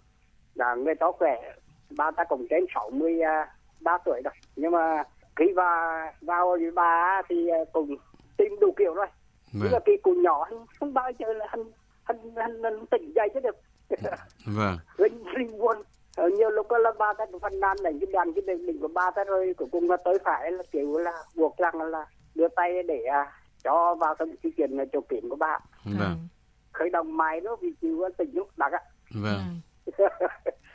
Là 0.55 0.75
người 0.75 0.95
đó 0.95 1.13
khỏe 1.13 1.53
ba 1.97 2.11
ta 2.11 2.25
cũng 2.25 2.47
trên 2.51 2.67
63 2.75 3.99
tuổi 4.05 4.21
rồi. 4.25 4.35
Nhưng 4.57 4.73
mà 4.73 5.03
khi 5.37 5.45
vào 5.53 6.13
vào 6.21 6.49
với 6.49 6.71
bà 6.71 7.23
thì 7.29 7.49
à, 7.49 7.59
cũng 7.73 7.97
tìm 8.37 8.57
đủ 8.61 8.73
kiểu 8.77 8.95
rồi. 8.95 9.07
Nhưng 9.53 9.63
mà 9.65 9.71
vâng 9.71 9.83
khi 9.87 9.93
còn 10.03 10.23
nhỏ 10.23 10.45
hắn 10.45 10.67
không 10.81 10.95
bao 10.95 11.11
giờ 11.19 11.33
là 11.33 11.47
hắn 11.49 11.65
hắn 12.05 12.17
hắn, 12.37 12.63
hắn 12.63 12.87
tỉnh 12.87 13.13
dậy 13.15 13.29
chứ 13.35 13.41
được. 13.41 13.57
Vâng. 14.47 14.79
Linh 14.97 15.25
linh 15.37 15.59
buồn 15.59 15.77
ở 16.17 16.29
nhiều 16.29 16.51
lúc 16.51 16.67
là 16.71 16.93
ba 16.99 17.13
ta 17.19 17.25
cũng 17.33 17.41
phàn 17.41 17.61
nàn 17.61 17.77
đánh 17.83 18.01
cái 18.01 18.09
đàn 18.13 18.33
cái 18.33 18.57
đỉnh 18.57 18.81
của 18.81 18.89
ba 18.89 19.11
ta 19.11 19.25
rồi. 19.25 19.55
Cuối 19.57 19.69
cùng 19.73 19.91
là 19.91 19.97
tới 20.05 20.19
phải 20.25 20.53
là 20.53 20.63
kiểu 20.73 20.99
là 20.99 21.13
buộc 21.35 21.57
rằng 21.57 21.83
là 21.83 22.07
đưa 22.35 22.49
tay 22.49 22.83
để 22.83 23.03
à, 23.05 23.33
cho 23.65 23.95
vào 23.95 24.15
trong 24.19 24.37
cái 24.43 24.53
chuyện 24.57 24.71
là 24.71 24.85
chỗ 24.93 25.01
kiểm 25.01 25.31
của 25.31 25.37
ba. 25.37 25.59
Vâng. 25.85 26.29
Khởi 26.73 26.91
động 26.91 27.17
máy 27.17 27.41
đó 27.41 27.57
vì 27.61 27.73
chịu 27.81 28.09
tỉnh 28.19 28.31
lúc 28.35 28.49
đặc 28.57 28.73
á 28.73 28.81
vâng 29.15 29.61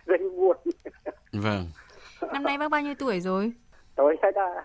rất 0.07 0.21
buồn. 0.37 0.57
Vâng. 1.31 1.65
Năm 2.33 2.43
nay 2.43 2.57
bác 2.57 2.71
bao 2.71 2.81
nhiêu 2.81 2.95
tuổi 2.99 3.19
rồi? 3.21 3.53
Tôi 3.95 4.15
thấy 4.21 4.31
là 4.35 4.63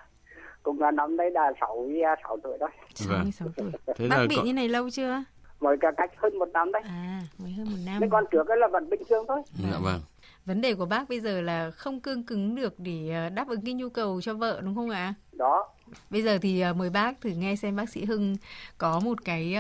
cũng 0.63 0.81
là 0.81 0.91
năm 0.91 1.17
nay 1.17 1.31
là 1.31 1.53
sáu 1.61 1.89
sáu 2.23 2.39
tuổi 2.43 2.59
đó. 2.59 2.69
Vâng. 3.09 3.33
66 3.33 3.49
tuổi. 3.57 3.95
Thế 3.97 4.09
bác 4.09 4.27
bị 4.29 4.37
có... 4.37 4.43
như 4.43 4.53
này 4.53 4.69
lâu 4.69 4.91
chưa? 4.91 5.25
Mới 5.61 5.77
cả 5.81 5.91
cách 5.97 6.11
hơn 6.17 6.39
một 6.39 6.49
năm 6.53 6.73
đấy. 6.73 6.83
À 6.87 7.21
mới 7.39 7.53
hơn 7.53 7.67
một 7.71 7.79
năm. 7.87 7.97
Nhưng 8.01 8.11
còn 8.11 8.25
trước 8.31 8.49
ấy 8.49 8.59
là 8.59 8.69
vẫn 8.69 8.91
bình 8.91 9.03
thường 9.09 9.25
thôi. 9.29 9.43
Dạ 9.63 9.79
vâng. 9.83 10.01
vấn 10.45 10.61
đề 10.61 10.75
của 10.75 10.87
bác 10.87 11.09
bây 11.09 11.21
giờ 11.21 11.41
là 11.41 11.71
không 11.71 12.01
cương 12.01 12.23
cứng 12.23 12.55
được 12.55 12.75
để 12.79 13.11
ờ, 13.15 13.29
đáp 13.29 13.49
ứng 13.49 13.65
cái 13.65 13.75
nhu 13.75 13.89
cầu 13.89 14.21
cho 14.21 14.35
vợ 14.35 14.61
đúng 14.65 14.75
không 14.75 14.91
ạ? 14.91 15.15
Đó. 15.33 15.69
Bây 16.11 16.23
giờ 16.23 16.39
thì 16.43 16.61
ờ, 16.61 16.73
mời 16.73 16.91
bác 16.91 17.21
thử 17.21 17.31
nghe 17.31 17.57
xem 17.57 17.77
bác 17.77 17.89
sĩ 17.89 18.05
Hưng 18.05 18.37
có 18.79 19.01
một 19.01 19.25
cái 19.25 19.57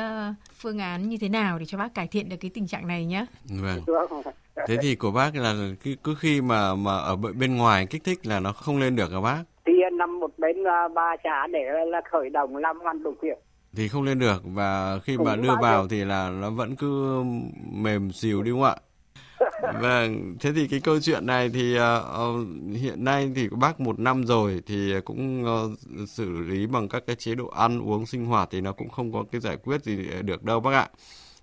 phương 0.58 0.78
án 0.78 1.08
như 1.08 1.16
thế 1.20 1.28
nào 1.28 1.58
để 1.58 1.64
cho 1.66 1.78
bác 1.78 1.94
cải 1.94 2.06
thiện 2.06 2.28
được 2.28 2.36
cái 2.40 2.50
tình 2.54 2.66
trạng 2.66 2.86
này 2.86 3.06
nhé. 3.06 3.26
vâng? 3.62 3.80
Thế 4.66 4.76
thì 4.82 4.94
của 4.94 5.10
bác 5.10 5.36
là 5.36 5.54
cứ, 5.82 5.94
cứ 6.04 6.14
khi 6.18 6.40
mà 6.40 6.74
mà 6.74 6.96
ở 6.98 7.16
bên 7.16 7.56
ngoài 7.56 7.86
kích 7.86 8.04
thích 8.04 8.26
là 8.26 8.40
nó 8.40 8.52
không 8.52 8.78
lên 8.78 8.96
được 8.96 9.12
hả 9.12 9.20
bác? 9.20 9.42
Thì 9.66 9.72
nằm 9.92 10.20
một 10.20 10.30
bên 10.38 10.64
à, 10.64 10.88
ba 10.94 11.16
trả 11.24 11.46
để 11.46 11.60
là 11.86 12.00
khởi 12.10 12.30
động 12.30 12.56
làm 12.56 12.80
hoàn 12.80 13.02
đủ 13.02 13.14
việc. 13.22 13.38
Thì 13.76 13.88
không 13.88 14.02
lên 14.02 14.18
được 14.18 14.42
và 14.44 14.98
khi 15.04 15.16
Cũng 15.16 15.26
mà 15.26 15.36
đưa 15.36 15.56
vào 15.62 15.80
nhiêu. 15.80 15.88
thì 15.88 16.04
là 16.04 16.30
nó 16.30 16.50
vẫn 16.50 16.76
cứ 16.76 17.22
mềm 17.72 18.12
xìu 18.12 18.42
đi 18.42 18.50
đúng 18.50 18.60
không 18.60 18.68
ạ? 18.68 18.76
Vâng 19.80 20.34
thế 20.40 20.50
thì 20.54 20.68
cái 20.68 20.80
câu 20.80 21.00
chuyện 21.00 21.26
này 21.26 21.50
thì 21.54 21.76
ờ, 21.76 22.34
hiện 22.74 23.04
nay 23.04 23.32
thì 23.36 23.48
bác 23.48 23.80
một 23.80 23.98
năm 23.98 24.26
rồi 24.26 24.62
thì 24.66 24.94
cũng 25.04 25.44
ờ, 25.44 25.68
xử 26.06 26.30
lý 26.30 26.66
bằng 26.66 26.88
các 26.88 27.02
cái 27.06 27.16
chế 27.16 27.34
độ 27.34 27.48
ăn 27.48 27.80
uống 27.80 28.06
sinh 28.06 28.26
hoạt 28.26 28.48
thì 28.52 28.60
nó 28.60 28.72
cũng 28.72 28.88
không 28.88 29.12
có 29.12 29.24
cái 29.32 29.40
giải 29.40 29.56
quyết 29.56 29.84
gì 29.84 30.08
được 30.22 30.44
đâu 30.44 30.60
bác 30.60 30.72
ạ 30.72 30.88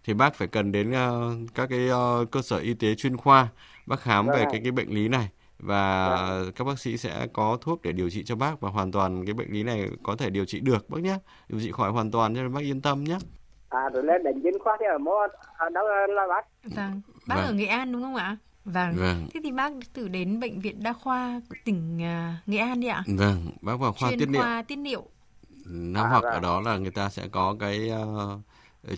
thì 0.10 0.14
bác 0.14 0.36
phải 0.36 0.48
cần 0.48 0.72
đến 0.72 0.92
ờ, 0.92 1.32
các 1.56 1.70
cái 1.70 1.88
ờ, 1.88 2.26
cơ 2.32 2.42
sở 2.42 2.58
y 2.58 2.74
tế 2.74 2.96
chuyên 2.96 3.18
khoa 3.18 3.48
bác 3.86 4.00
khám 4.00 4.28
về 4.28 4.34
Vâng. 4.40 4.48
cái 4.52 4.62
cái 4.64 4.72
bệnh 4.72 4.90
lý 4.90 5.08
này 5.08 5.30
và 5.60 6.18
các 6.56 6.64
bác 6.66 6.80
sĩ 6.80 6.98
sẽ 6.98 7.28
có 7.34 7.58
thuốc 7.62 7.82
để 7.82 7.92
điều 7.92 8.10
trị 8.10 8.24
cho 8.24 8.36
bác 8.36 8.62
và 8.62 8.70
hoàn 8.70 8.92
toàn 8.92 9.26
cái 9.26 9.34
bệnh 9.34 9.52
lý 9.52 9.64
này 9.64 9.90
có 10.04 10.16
thể 10.16 10.30
điều 10.30 10.46
trị 10.46 10.60
được 10.60 10.90
bác 10.90 11.02
nhé 11.02 11.18
điều 11.50 11.60
trị 11.60 11.72
khỏi 11.72 11.92
hoàn 11.92 12.12
toàn 12.12 12.36
cho 12.36 12.42
nên 12.42 12.54
bác 12.54 12.62
yên 12.62 12.82
tâm 12.82 13.04
nhé 13.04 13.18
à 13.70 13.90
rồi 13.94 14.04
lên 14.04 14.24
đến 14.24 14.44
chuyên 14.44 14.54
khoa 14.64 14.78
thì 14.80 14.86
ở 14.94 14.98
mô 14.98 15.12
ở 15.58 15.70
đâu 15.70 15.84
là 16.10 16.24
bác 16.30 16.72
Vâng. 16.76 17.02
Bác 17.28 17.36
Vâng. 17.36 17.46
ở 17.46 17.54
Nghệ 17.54 17.66
An 17.66 17.92
đúng 17.92 18.02
không 18.02 18.16
ạ? 18.16 18.38
Vâng. 18.66 18.96
Vâng. 18.96 19.28
Thế 19.34 19.40
thì 19.44 19.52
bác 19.52 19.72
thử 19.94 20.08
đến 20.08 20.40
bệnh 20.40 20.60
viện 20.60 20.84
đa 20.84 20.94
khoa 20.94 21.42
của 21.50 21.56
tỉnh 21.66 21.98
Nghệ 22.46 22.58
An 22.58 22.80
đi 22.80 22.88
ạ. 22.88 23.04
vâng 23.08 23.50
bác 23.62 23.76
vào 23.80 23.94
khoa 23.94 24.10
Chuyên 24.10 24.20
tiết 24.20 24.30
niệu 24.30 24.42
khoa 24.42 24.62
tiết 24.62 24.76
niệu. 24.76 25.04
năm 25.66 26.06
À, 26.06 26.10
hoặc 26.10 26.24
vâng. 26.24 26.34
ở 26.34 26.40
đó 26.40 26.62
là 26.62 26.78
người 26.78 26.92
ta 26.92 27.10
sẽ 27.10 27.28
có 27.32 27.56
cái 27.60 27.90
ờ, 27.90 28.40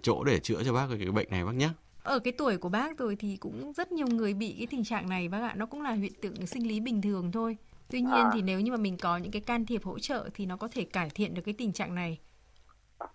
chỗ 0.02 0.24
để 0.24 0.40
chữa 0.40 0.64
cho 0.66 0.74
bác 0.74 0.88
cái 1.00 1.12
bệnh 1.12 1.28
này 1.32 1.46
bác 1.46 1.56
nhé 1.56 1.70
Ở 2.04 2.20
cái 2.20 2.34
tuổi 2.38 2.58
của 2.58 2.70
bác 2.70 2.98
rồi 2.98 3.16
thì 3.16 3.38
cũng 3.38 3.74
rất 3.74 3.92
nhiều 3.92 4.08
người 4.08 4.34
bị 4.34 4.56
cái 4.58 4.68
tình 4.68 4.84
trạng 4.84 5.10
này 5.10 5.28
bác 5.28 5.42
ạ. 5.42 5.54
Nó 5.58 5.66
cũng 5.66 5.82
là 5.82 5.92
hiện 5.92 6.14
tượng 6.22 6.48
sinh 6.48 6.68
lý 6.68 6.80
bình 6.80 7.02
thường 7.02 7.32
thôi. 7.32 7.58
Tuy 7.90 8.02
nhiên 8.02 8.12
À. 8.26 8.30
thì 8.34 8.42
nếu 8.42 8.60
như 8.60 8.72
mà 8.72 8.78
mình 8.78 8.98
có 8.98 9.18
những 9.18 9.32
cái 9.32 9.42
can 9.42 9.66
thiệp 9.66 9.84
hỗ 9.84 10.00
trợ 10.00 10.30
thì 10.34 10.46
nó 10.46 10.58
có 10.58 10.68
thể 10.68 10.84
cải 10.84 11.10
thiện 11.10 11.34
được 11.34 11.42
cái 11.46 11.54
tình 11.58 11.72
trạng 11.74 11.96
này. 11.96 12.18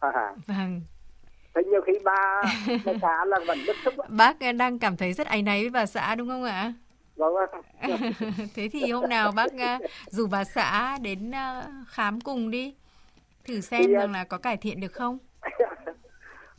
à, 0.01 0.35
Vâng. 0.47 0.81
thế 1.55 1.63
nhiều 1.71 1.81
khi 1.87 1.93
ba 2.05 2.43
xã 3.03 3.25
là 3.25 3.39
vẫn 3.47 3.59
bức 3.67 3.77
xúc. 3.85 3.95
Bác 4.09 4.41
à, 4.41 4.53
đang 4.53 4.79
cảm 4.79 4.97
thấy 4.97 5.13
rất 5.13 5.27
áy 5.27 5.43
náy 5.43 5.61
với 5.63 5.71
bà 5.71 5.87
xã 5.87 6.15
đúng 6.15 6.29
không 6.29 6.45
ạ? 6.45 6.73
vâng. 7.17 7.37
Thế 8.55 8.69
thì 8.73 8.91
hôm 8.93 9.09
nào 9.09 9.33
bác 9.33 9.53
à, 9.59 9.79
rủ 10.07 10.27
bà 10.27 10.45
xã 10.45 10.99
đến 11.03 11.31
à, 11.35 11.67
khám 11.89 12.21
cùng 12.21 12.51
đi. 12.51 12.75
Thử 13.45 13.61
xem 13.61 13.83
Thì, 13.87 13.95
à, 13.95 13.99
rằng 14.01 14.13
là 14.13 14.25
có 14.25 14.39
cải 14.39 14.57
thiện 14.57 14.81
được 14.81 14.93
không? 14.93 15.19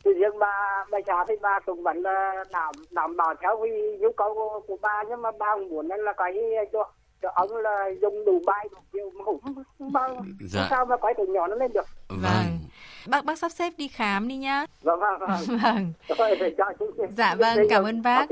Thì 0.06 0.12
riêng 0.14 0.40
ba 0.40 0.86
ba 0.92 0.98
xã 1.08 1.26
thì 1.28 1.34
ba 1.42 1.60
cũng 1.66 1.84
vẫn 1.84 1.98
là 2.02 2.44
đảm 2.52 2.72
đảm 2.92 3.18
bảo 3.18 3.36
theo 3.42 3.60
cái 3.64 3.98
nhu 4.00 4.12
cầu 4.18 4.34
của, 4.34 4.60
của 4.68 4.78
ba 4.82 5.04
nhưng 5.10 5.22
mà 5.22 5.32
ba 5.40 5.56
cũng 5.56 5.70
muốn 5.70 5.88
là 5.88 6.14
cái 6.18 6.34
cho 6.74 6.92
cho 7.22 7.30
ông 7.36 7.56
là 7.56 7.90
dùng 8.02 8.26
đủ 8.26 8.40
bài 8.46 8.68
đủ 8.72 8.78
kiểu 8.94 9.12
mà 9.16 9.24
cũng 9.26 9.40
không, 9.44 9.64
bao 9.92 10.16
Dạ. 10.40 10.68
sao 10.70 10.86
mà 10.86 10.98
quay 10.98 11.14
từ 11.18 11.26
nhỏ 11.26 11.48
nó 11.48 11.56
lên 11.56 11.74
được 11.74 11.86
Vâng. 12.10 12.60
Bác 13.08 13.26
bác 13.26 13.38
sắp 13.40 13.50
xếp 13.52 13.74
đi 13.78 13.88
khám 13.88 14.28
đi 14.28 14.36
nhá. 14.38 14.66
vâng 14.82 15.00
vâng 15.00 15.20
vâng 15.20 15.30
Vâng. 15.62 15.94
Dạ 17.18 17.36
vâng, 17.40 17.56
chúng- 17.58 17.68
cảm 17.70 17.84
ơn 17.84 18.02
bác. 18.02 18.26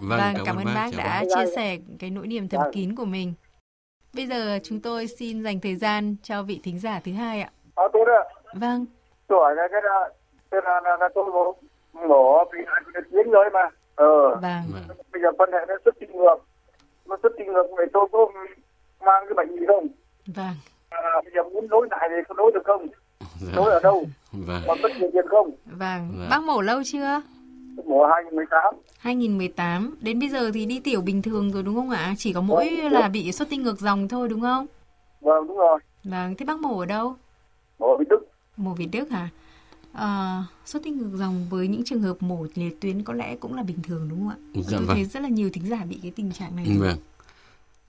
Vâng, 0.00 0.34
cảm, 0.46 0.56
ơn 0.56 0.64
bác 0.74 0.90
đã 0.98 1.04
bác. 1.04 1.24
chia 1.34 1.50
sẻ 1.56 1.76
cái 1.98 2.10
nỗi 2.10 2.26
niềm 2.26 2.48
thầm 2.48 2.60
Vâng. 2.62 2.72
kín 2.72 2.94
của 2.94 3.04
mình. 3.04 3.34
Bây 4.14 4.26
giờ 4.26 4.58
chúng 4.64 4.80
tôi 4.80 5.06
xin 5.06 5.42
dành 5.42 5.60
thời 5.60 5.76
gian 5.76 6.16
cho 6.22 6.42
vị 6.42 6.60
thính 6.64 6.78
giả 6.78 7.00
thứ 7.04 7.12
hai 7.12 7.40
ạ. 7.42 7.50
Ờ, 7.74 7.88
Vâng, 8.54 8.86
tuổi 9.28 9.54
cái 9.56 9.68
cái 9.72 9.80
là 9.84 10.08
cái 10.50 10.60
là, 10.64 10.80
là, 10.84 10.96
là 11.00 11.08
tôi 11.14 11.24
mổ 11.24 11.54
mổ 12.08 12.44
vì 12.52 12.58
là 12.94 13.00
tuyến 13.12 13.30
rồi 13.30 13.44
mà. 13.52 13.68
Ờ, 13.94 14.28
vâng, 14.34 14.62
Vâng. 14.72 14.96
bây 15.12 15.22
giờ 15.22 15.28
phân 15.38 15.52
hệ 15.52 15.58
nó 15.68 15.74
xuất 15.84 15.94
tinh 16.00 16.12
ngược, 16.12 16.36
nó 17.06 17.16
xuất 17.22 17.32
tinh 17.38 17.46
ngược 17.52 17.66
vậy 17.76 17.86
tôi 17.92 18.06
có 18.12 18.18
mang 19.06 19.24
cái 19.28 19.34
bệnh 19.36 19.60
gì 19.60 19.66
không? 19.66 19.86
vâng. 20.26 20.54
À, 20.90 21.00
bây 21.24 21.32
giờ 21.34 21.42
muốn 21.42 21.66
nối 21.68 21.88
lại 21.90 22.08
thì 22.10 22.16
có 22.28 22.34
nối 22.34 22.50
được 22.54 22.62
không? 22.64 22.86
Dạ. 23.40 23.52
Nối 23.56 23.70
ở 23.72 23.80
đâu? 23.82 24.04
Vâng. 24.32 24.62
Còn 24.66 24.82
mất 24.82 24.88
nhiều 25.00 25.10
tiền 25.12 25.26
không? 25.28 25.50
Vâng, 25.66 26.10
Vâng. 26.18 26.26
bác 26.30 26.42
mổ 26.42 26.60
lâu 26.60 26.82
chưa? 26.84 27.22
Mổ 27.86 28.04
2018. 28.06 28.74
2018, 28.98 29.94
đến 30.00 30.18
bây 30.20 30.28
giờ 30.28 30.50
thì 30.54 30.66
đi 30.66 30.80
tiểu 30.84 31.00
bình 31.00 31.22
thường 31.22 31.52
rồi 31.52 31.62
đúng 31.62 31.74
không 31.74 31.90
ạ? 31.90 32.14
Chỉ 32.18 32.32
có 32.32 32.40
mỗi 32.40 32.70
là 32.90 33.08
bị 33.08 33.32
xuất 33.32 33.48
tinh 33.50 33.62
ngược 33.62 33.78
dòng 33.80 34.08
thôi 34.08 34.28
đúng 34.28 34.40
không? 34.40 34.66
Vâng, 35.20 35.46
đúng 35.46 35.56
rồi. 35.56 35.78
Vâng, 36.04 36.34
thế 36.38 36.44
bác 36.46 36.58
mổ 36.58 36.78
ở 36.80 36.86
đâu? 36.86 37.14
Mổ 37.78 37.96
bị 37.96 38.04
tức. 38.10 38.28
Mổ 38.56 38.74
Việt 38.74 38.88
Đức 38.92 39.10
hả? 39.10 39.18
À, 39.18 39.28
xuất 40.66 40.82
tinh 40.82 40.98
ngược 40.98 41.10
dòng 41.18 41.46
với 41.50 41.68
những 41.68 41.84
trường 41.84 42.02
hợp 42.02 42.22
mổ 42.22 42.46
liệt 42.54 42.80
tuyến 42.80 43.02
có 43.02 43.12
lẽ 43.12 43.36
cũng 43.36 43.54
là 43.54 43.62
bình 43.62 43.82
thường 43.82 44.08
đúng 44.08 44.18
không 44.18 44.28
ạ? 44.28 44.36
Dạ 44.54 44.78
Tôi 44.78 44.86
vâng. 44.86 44.96
thấy 44.96 45.04
rất 45.04 45.20
là 45.22 45.28
nhiều 45.28 45.50
thính 45.52 45.66
giả 45.68 45.84
bị 45.84 45.98
cái 46.02 46.10
tình 46.10 46.32
trạng 46.32 46.56
này. 46.56 46.66
Vâng. 46.78 46.96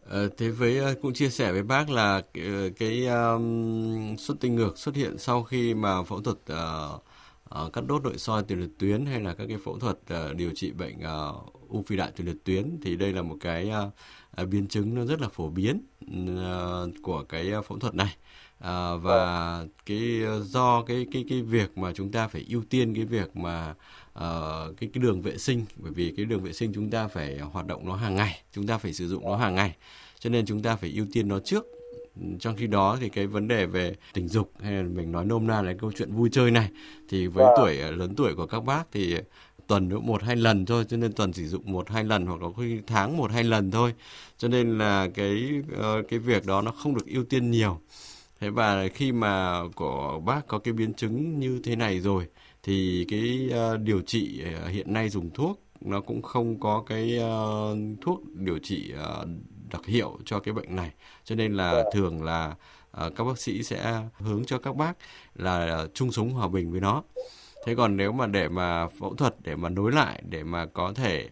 Ờ, 0.05 0.29
thế 0.37 0.49
với 0.49 0.77
ờ, 0.77 0.95
cũng 1.01 1.13
chia 1.13 1.29
sẻ 1.29 1.51
với 1.51 1.63
bác 1.63 1.89
là 1.89 2.21
cái, 2.33 2.71
cái 2.77 3.07
um, 3.07 4.15
xuất 4.17 4.39
tinh 4.39 4.55
ngược 4.55 4.77
xuất 4.77 4.95
hiện 4.95 5.17
sau 5.17 5.43
khi 5.43 5.73
mà 5.73 6.03
phẫu 6.03 6.21
thuật 6.21 6.37
ờ, 6.45 6.99
ờ, 7.43 7.69
cắt 7.73 7.81
đốt 7.87 8.03
nội 8.03 8.17
soi 8.17 8.43
tiền 8.43 8.59
liệt 8.59 8.69
tuyến 8.77 9.05
hay 9.05 9.19
là 9.21 9.33
các 9.33 9.45
cái 9.47 9.57
phẫu 9.65 9.79
thuật 9.79 9.97
ờ, 10.07 10.33
điều 10.33 10.51
trị 10.55 10.71
bệnh 10.71 10.99
ờ, 11.01 11.33
u 11.69 11.83
phi 11.87 11.95
đại 11.97 12.11
tiền 12.15 12.27
liệt 12.27 12.37
tuyến 12.43 12.79
thì 12.83 12.95
đây 12.95 13.13
là 13.13 13.21
một 13.21 13.37
cái 13.39 13.69
ờ, 14.35 14.45
biến 14.45 14.67
chứng 14.67 14.95
nó 14.95 15.05
rất 15.05 15.21
là 15.21 15.29
phổ 15.29 15.49
biến 15.49 15.81
ờ, 16.37 16.89
của 17.03 17.23
cái 17.29 17.51
phẫu 17.67 17.79
thuật 17.79 17.95
này. 17.95 18.15
À, 18.61 18.95
và 18.95 19.65
cái 19.85 20.21
ờ, 20.25 20.43
do 20.43 20.81
cái 20.81 21.05
cái 21.11 21.25
cái 21.29 21.41
việc 21.41 21.77
mà 21.77 21.93
chúng 21.93 22.11
ta 22.11 22.27
phải 22.27 22.45
ưu 22.49 22.63
tiên 22.69 22.95
cái 22.95 23.05
việc 23.05 23.35
mà 23.35 23.75
ờ, 24.13 24.73
cái 24.79 24.89
cái 24.93 25.03
đường 25.03 25.21
vệ 25.21 25.37
sinh 25.37 25.65
bởi 25.77 25.91
vì 25.91 26.13
cái 26.17 26.25
đường 26.25 26.43
vệ 26.43 26.53
sinh 26.53 26.71
chúng 26.73 26.89
ta 26.89 27.07
phải 27.07 27.39
hoạt 27.39 27.67
động 27.67 27.85
nó 27.85 27.95
hàng 27.95 28.15
ngày 28.15 28.41
chúng 28.53 28.67
ta 28.67 28.77
phải 28.77 28.93
sử 28.93 29.07
dụng 29.07 29.23
nó 29.25 29.35
hàng 29.35 29.55
ngày 29.55 29.75
cho 30.19 30.29
nên 30.29 30.45
chúng 30.45 30.61
ta 30.61 30.75
phải 30.75 30.91
ưu 30.95 31.05
tiên 31.13 31.27
nó 31.27 31.39
trước. 31.39 31.65
Ừ, 32.21 32.27
trong 32.39 32.55
khi 32.55 32.67
đó 32.67 32.97
thì 33.01 33.09
cái 33.09 33.27
vấn 33.27 33.47
đề 33.47 33.65
về 33.65 33.95
tình 34.13 34.27
dục 34.27 34.51
hay 34.63 34.73
là 34.73 34.83
mình 34.83 35.11
nói 35.11 35.25
nôm 35.25 35.47
na 35.47 35.61
là 35.61 35.73
câu 35.79 35.91
chuyện 35.97 36.13
vui 36.13 36.29
chơi 36.31 36.51
này 36.51 36.69
thì 37.09 37.27
với 37.27 37.45
Vâng. 37.45 37.53
tuổi 37.57 37.75
lớn 37.75 38.13
tuổi 38.17 38.35
của 38.35 38.45
các 38.45 38.59
bác 38.59 38.83
thì 38.91 39.17
tuần 39.67 39.89
nó 39.89 39.99
một 39.99 40.23
hai 40.23 40.35
lần 40.35 40.65
thôi 40.65 40.85
cho 40.89 40.97
nên 40.97 41.13
tuần 41.13 41.33
sử 41.33 41.47
dụng 41.47 41.71
một 41.71 41.89
hai 41.89 42.03
lần 42.03 42.25
hoặc 42.25 42.41
là 42.41 42.47
khi 42.57 42.79
tháng 42.87 43.17
một 43.17 43.31
hai 43.31 43.43
lần 43.43 43.71
thôi. 43.71 43.93
Cho 44.37 44.47
nên 44.47 44.77
là 44.77 45.07
cái 45.13 45.61
cái 46.09 46.19
việc 46.19 46.45
đó 46.45 46.61
nó 46.61 46.71
không 46.71 46.95
được 46.95 47.07
ưu 47.07 47.23
tiên 47.23 47.51
nhiều 47.51 47.79
thế 48.41 48.49
và 48.49 48.87
khi 48.93 49.11
mà 49.11 49.61
của 49.75 50.21
bác 50.25 50.47
có 50.47 50.59
cái 50.59 50.73
biến 50.73 50.93
chứng 50.93 51.39
như 51.39 51.59
thế 51.63 51.75
này 51.75 51.99
rồi 51.99 52.27
thì 52.63 53.05
cái 53.09 53.49
ờ, 53.51 53.77
điều 53.77 54.01
trị 54.01 54.43
ờ, 54.61 54.67
hiện 54.67 54.93
nay 54.93 55.09
dùng 55.09 55.29
thuốc 55.29 55.61
nó 55.81 56.01
cũng 56.01 56.21
không 56.21 56.59
có 56.59 56.83
cái 56.87 57.17
ờ, 57.17 57.75
thuốc 58.01 58.21
điều 58.35 58.59
trị 58.59 58.91
ờ, 58.97 59.27
đặc 59.71 59.85
hiệu 59.85 60.17
cho 60.25 60.39
cái 60.39 60.53
bệnh 60.53 60.75
này. 60.75 60.91
Cho 61.23 61.35
nên 61.35 61.53
là 61.53 61.83
thường 61.93 62.23
là 62.23 62.55
à, 62.91 63.09
các 63.15 63.23
bác 63.23 63.37
sĩ 63.37 63.63
sẽ 63.63 64.01
hướng 64.19 64.45
cho 64.45 64.59
các 64.59 64.75
bác 64.75 64.93
là 65.35 65.87
chung 65.93 66.11
sống 66.11 66.29
hòa 66.29 66.47
bình 66.47 66.71
với 66.71 66.81
nó. 66.81 67.03
Thế 67.65 67.75
còn 67.75 67.97
nếu 67.97 68.11
mà 68.11 68.27
để 68.27 68.49
mà 68.49 68.87
phẫu 68.87 69.15
thuật 69.15 69.35
để 69.39 69.55
mà 69.55 69.69
nối 69.69 69.91
lại 69.91 70.21
để 70.29 70.43
mà 70.43 70.65
có 70.65 70.93
thể 70.95 71.29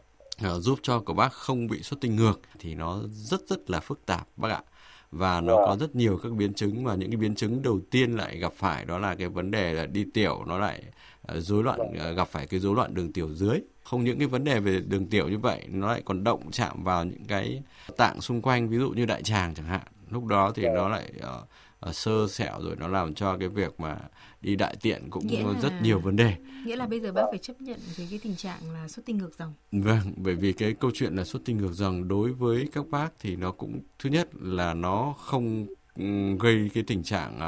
uh, 0.47 0.61
giúp 0.61 0.79
cho 0.81 0.99
của 0.99 1.13
bác 1.13 1.33
không 1.33 1.67
bị 1.67 1.81
xuất 1.83 2.01
tinh 2.01 2.15
ngược 2.15 2.41
thì 2.59 2.75
nó 2.75 3.01
rất 3.09 3.41
rất 3.47 3.69
là 3.69 3.79
phức 3.79 4.05
tạp 4.05 4.27
bác 4.37 4.49
ạ 4.49 4.61
và 5.11 5.41
nó 5.41 5.55
có 5.55 5.77
rất 5.79 5.95
nhiều 5.95 6.19
các 6.23 6.31
biến 6.31 6.53
chứng 6.53 6.83
mà 6.83 6.95
những 6.95 7.09
cái 7.11 7.17
biến 7.17 7.35
chứng 7.35 7.61
đầu 7.61 7.79
tiên 7.91 8.11
lại 8.11 8.37
gặp 8.37 8.53
phải 8.55 8.85
đó 8.85 8.99
là 8.99 9.15
cái 9.15 9.27
vấn 9.27 9.51
đề 9.51 9.73
là 9.73 9.85
đi 9.85 10.05
tiểu 10.13 10.43
nó 10.47 10.57
lại 10.57 10.83
rối 11.33 11.63
loạn 11.63 11.79
gặp 12.15 12.27
phải 12.27 12.47
cái 12.47 12.59
rối 12.59 12.75
loạn 12.75 12.93
đường 12.93 13.13
tiểu 13.13 13.29
dưới. 13.33 13.59
Không 13.83 14.03
những 14.03 14.19
cái 14.19 14.27
vấn 14.27 14.43
đề 14.43 14.59
về 14.59 14.79
đường 14.79 15.07
tiểu 15.07 15.29
như 15.29 15.37
vậy 15.37 15.65
nó 15.67 15.87
lại 15.87 16.01
còn 16.05 16.23
động 16.23 16.51
chạm 16.51 16.83
vào 16.83 17.05
những 17.05 17.25
cái 17.25 17.63
tạng 17.97 18.21
xung 18.21 18.41
quanh 18.41 18.69
ví 18.69 18.77
dụ 18.77 18.89
như 18.89 19.05
đại 19.05 19.23
tràng 19.23 19.55
chẳng 19.55 19.65
hạn. 19.65 19.87
Lúc 20.09 20.25
đó 20.25 20.51
thì 20.55 20.67
nó 20.75 20.89
lại 20.89 21.11
uh, 21.17 21.47
uh, 21.89 21.95
sơ 21.95 22.27
sẹo 22.27 22.62
rồi 22.62 22.75
nó 22.75 22.88
làm 22.88 23.13
cho 23.13 23.38
cái 23.38 23.50
việc 23.50 23.79
mà 23.79 23.98
đi 24.41 24.55
đại 24.55 24.75
tiện 24.81 25.09
cũng 25.09 25.27
nghĩa 25.27 25.43
rất 25.62 25.74
là, 25.74 25.79
nhiều 25.81 26.00
vấn 26.00 26.15
đề. 26.15 26.36
Nghĩa 26.65 26.75
là 26.75 26.88
bây 26.88 27.00
giờ 27.00 27.12
bác 27.12 27.24
phải 27.29 27.38
chấp 27.38 27.62
nhận 27.62 27.79
với 27.98 28.07
cái 28.09 28.19
tình 28.24 28.36
trạng 28.36 28.71
là 28.74 28.88
xuất 28.88 29.05
tinh 29.05 29.17
ngược 29.17 29.36
dòng. 29.39 29.53
Vâng, 29.71 30.13
bởi 30.17 30.36
vì 30.36 30.53
cái 30.53 30.74
câu 30.74 30.91
chuyện 30.93 31.15
là 31.15 31.24
xuất 31.24 31.45
tinh 31.45 31.57
ngược 31.57 31.74
dòng 31.74 32.07
đối 32.07 32.31
với 32.31 32.69
các 32.74 32.88
bác 32.88 33.09
thì 33.19 33.36
nó 33.36 33.51
cũng 33.51 33.79
thứ 34.00 34.09
nhất 34.09 34.29
là 34.41 34.74
nó 34.74 35.15
không 35.17 35.67
gây 36.39 36.69
cái 36.74 36.83
tình 36.88 37.03
trạng 37.03 37.39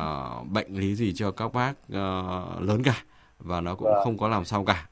uh, 0.41 0.47
bệnh 0.47 0.75
lý 0.75 0.95
gì 0.95 1.13
cho 1.13 1.31
các 1.31 1.53
bác 1.53 1.71
uh, 1.71 2.61
lớn 2.61 2.83
cả 2.83 3.03
và 3.39 3.61
nó 3.61 3.75
cũng 3.75 3.87
vâng. 3.87 4.03
không 4.03 4.17
có 4.17 4.27
làm 4.27 4.45
sao 4.45 4.65
cả 4.65 4.89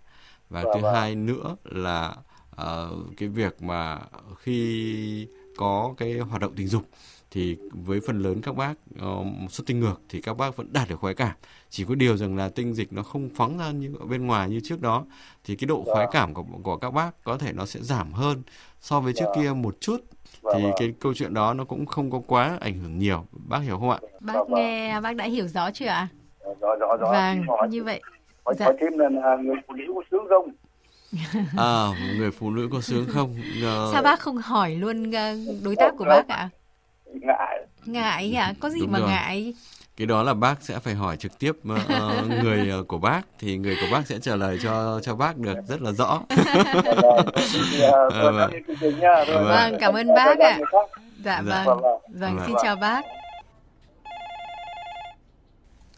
và 0.50 0.64
vâng, 0.64 0.72
thứ 0.76 0.82
vâng. 0.82 0.96
hai 0.96 1.16
nữa 1.16 1.56
là 1.64 2.16
uh, 2.62 3.18
cái 3.18 3.30
việc 3.30 3.62
mà 3.62 4.00
khi 4.38 5.28
có 5.60 5.94
cái 5.98 6.20
hoạt 6.20 6.42
động 6.42 6.54
tình 6.56 6.68
dục 6.68 6.84
thì 7.32 7.58
với 7.72 8.00
phần 8.08 8.20
lớn 8.20 8.42
các 8.42 8.56
bác 8.56 8.74
uh, 8.96 9.52
xuất 9.52 9.68
tinh 9.68 9.80
ngược 9.80 10.02
thì 10.10 10.22
các 10.22 10.38
bác 10.38 10.56
vẫn 10.56 10.74
đạt 10.74 10.90
được 10.90 11.00
khoái 11.00 11.14
cảm. 11.14 11.36
Chỉ 11.70 11.86
có 11.86 11.96
điều 11.96 12.18
rằng 12.18 12.38
là 12.38 12.50
tinh 12.50 12.74
dịch 12.74 12.94
nó 12.94 13.04
không 13.04 13.30
phóng 13.36 13.58
ra 13.58 13.72
như 13.72 13.96
ở 14.00 14.06
bên 14.06 14.28
ngoài 14.28 14.50
như 14.50 14.60
trước 14.64 14.82
đó 14.82 15.06
thì 15.44 15.56
cái 15.56 15.68
độ 15.68 15.84
khoái 15.86 16.08
cảm 16.12 16.34
của 16.34 16.44
của 16.64 16.78
các 16.78 16.94
bác 16.94 17.24
có 17.24 17.38
thể 17.38 17.54
nó 17.54 17.66
sẽ 17.66 17.80
giảm 17.82 18.14
hơn 18.14 18.44
so 18.82 19.00
với 19.00 19.14
trước 19.14 19.26
kia 19.36 19.54
một 19.56 19.76
chút. 19.80 19.98
Thì 20.54 20.64
cái 20.80 20.94
câu 21.00 21.14
chuyện 21.14 21.34
đó 21.34 21.54
nó 21.54 21.66
cũng 21.66 21.86
không 21.86 22.12
có 22.12 22.22
quá 22.28 22.58
ảnh 22.62 22.80
hưởng 22.80 23.00
nhiều. 23.00 23.26
Bác 23.32 23.60
hiểu 23.60 23.78
không 23.78 23.90
ạ? 23.90 24.00
Bác 24.20 24.50
nghe 24.50 25.02
bác 25.02 25.16
đã 25.16 25.26
hiểu 25.26 25.48
rõ 25.48 25.72
chưa 25.72 25.86
ạ? 25.86 26.08
Rõ 26.62 26.76
rõ 26.76 26.98
rõ. 26.98 27.12
Vâng 27.12 27.70
như 27.70 27.84
vậy. 27.84 28.02
Hỏi, 28.46 28.56
dạ. 28.60 28.66
hỏi 28.66 28.76
thêm 28.82 28.98
là 28.98 29.10
người 29.44 29.56
phụ 29.68 29.74
nữ 29.74 29.84
có 29.96 30.02
sướng 30.12 30.26
không 30.30 30.52
à 31.58 31.88
người 32.18 32.32
phụ 32.32 32.52
nữ 32.52 32.70
có 32.72 32.82
sướng 32.82 33.08
không 33.10 33.36
uh... 33.58 33.94
sao 33.94 34.04
bác 34.04 34.20
không 34.20 34.38
hỏi 34.38 34.76
luôn 34.76 35.12
ờ, 35.12 35.38
đối 35.64 35.76
tác 35.76 35.94
của 35.98 36.06
bác 36.06 36.28
ạ 36.28 36.50
ngại 37.14 37.66
ngại 37.86 38.34
ạ 38.34 38.54
có 38.60 38.70
gì 38.70 38.80
Đúng 38.80 38.92
mà 38.92 39.00
rồi. 39.00 39.10
ngại 39.10 39.54
cái 40.00 40.06
đó 40.06 40.24
là 40.24 40.34
bác 40.34 40.62
sẽ 40.62 40.80
phải 40.80 40.94
hỏi 40.94 41.18
trực 41.18 41.40
tiếp 41.40 41.52
uh, 41.52 42.44
người 42.44 42.72
của 42.88 42.98
bác 42.98 43.22
thì 43.40 43.58
người 43.58 43.76
của 43.82 43.88
bác 43.92 44.08
sẽ 44.08 44.20
trả 44.20 44.36
lời 44.36 44.60
cho 44.64 45.00
cho 45.04 45.16
bác 45.16 45.38
được 45.38 45.58
rất 45.68 45.82
là 45.82 45.92
rõ. 45.92 46.22
vâng, 49.28 49.78
cảm 49.80 49.94
ơn 49.94 50.08
bác 50.08 50.40
ạ. 50.40 50.60
Dạ 51.24 51.42
vâng. 51.42 51.68
Vâng, 52.08 52.40
xin 52.46 52.56
chào 52.64 52.76
bác. 52.76 53.02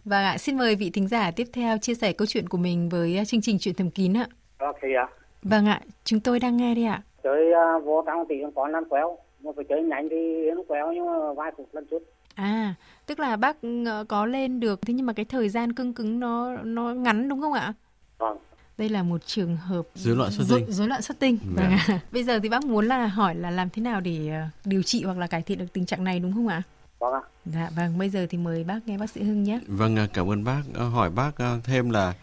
Vâng 0.05 0.23
ạ, 0.23 0.37
xin 0.37 0.57
mời 0.57 0.75
vị 0.75 0.89
thính 0.89 1.07
giả 1.07 1.31
tiếp 1.31 1.47
theo 1.53 1.77
chia 1.77 1.95
sẻ 1.95 2.13
câu 2.13 2.25
chuyện 2.25 2.49
của 2.49 2.57
mình 2.57 2.89
với 2.89 3.17
à, 3.17 3.25
chương 3.25 3.41
trình 3.41 3.59
Chuyện 3.59 3.75
thầm 3.75 3.91
kín 3.91 4.17
ạ. 4.17 4.27
Ok 4.61 4.81
ạ. 4.81 5.07
Vâng 5.43 5.65
ạ, 5.65 5.81
chúng 6.03 6.19
tôi 6.19 6.39
đang 6.39 6.57
nghe 6.57 6.75
đây 6.75 6.85
ạ. 6.85 7.01
Chơi 7.23 7.51
uh, 7.77 7.85
vô 7.85 8.03
trong 8.05 8.25
thì 8.29 8.35
có 8.55 8.67
lăn 8.67 8.89
quéo, 8.89 9.17
mà 9.43 9.51
phải 9.55 9.65
chơi 9.69 9.83
nhanh 9.83 10.07
thì 10.09 10.51
nó 10.55 10.61
quéo 10.67 10.91
nhưng 10.93 11.05
mà 11.05 11.33
vài 11.33 11.51
phút 11.57 11.69
lần 11.71 11.85
chút. 11.89 12.03
À, 12.35 12.75
tức 13.05 13.19
là 13.19 13.35
bác 13.35 13.57
ờ, 13.85 14.05
có 14.09 14.25
lên 14.25 14.59
được, 14.59 14.81
thế 14.81 14.93
nhưng 14.93 15.05
mà 15.05 15.13
cái 15.13 15.25
thời 15.25 15.49
gian 15.49 15.73
cưng 15.73 15.93
cứng 15.93 16.19
nó 16.19 16.57
nó 16.63 16.93
ngắn 16.93 17.29
đúng 17.29 17.41
không 17.41 17.53
ạ? 17.53 17.73
Vâng. 18.17 18.37
Đây 18.77 18.89
là 18.89 19.03
một 19.03 19.25
trường 19.25 19.57
hợp 19.57 19.87
rối 19.95 20.15
loạn 20.15 20.31
xuất 20.31 20.45
tinh. 20.49 20.65
Rối 20.71 20.87
loạn 20.87 21.01
xuất 21.01 21.19
tinh. 21.19 21.37
Vâng. 21.55 21.65
vâng. 21.87 21.97
Bây 22.11 22.23
giờ 22.23 22.39
thì 22.43 22.49
bác 22.49 22.65
muốn 22.65 22.85
là 22.85 23.07
hỏi 23.07 23.35
là 23.35 23.51
làm 23.51 23.69
thế 23.69 23.81
nào 23.81 24.01
để 24.01 24.29
ờ, 24.29 24.41
điều 24.65 24.83
trị 24.83 25.03
hoặc 25.03 25.17
là 25.17 25.27
cải 25.27 25.41
thiện 25.41 25.57
được 25.57 25.73
tình 25.73 25.85
trạng 25.85 26.03
này 26.03 26.19
đúng 26.19 26.33
không 26.33 26.47
ạ? 26.47 26.61
Vâng 27.01 27.13
ạ. 27.13 27.21
Dạ 27.45 27.69
vâng, 27.75 27.97
bây 27.97 28.09
giờ 28.09 28.27
thì 28.29 28.37
mời 28.37 28.63
bác 28.63 28.79
nghe 28.85 28.97
bác 28.97 29.09
sĩ 29.09 29.23
Hưng 29.23 29.43
nhé. 29.43 29.59
Vâng, 29.67 29.97
cảm 30.13 30.31
ơn 30.31 30.43
bác. 30.43 30.61
À, 30.75 30.83
hỏi 30.85 31.09
bác 31.09 31.37
à, 31.37 31.57
thêm 31.63 31.89
là 31.89 32.13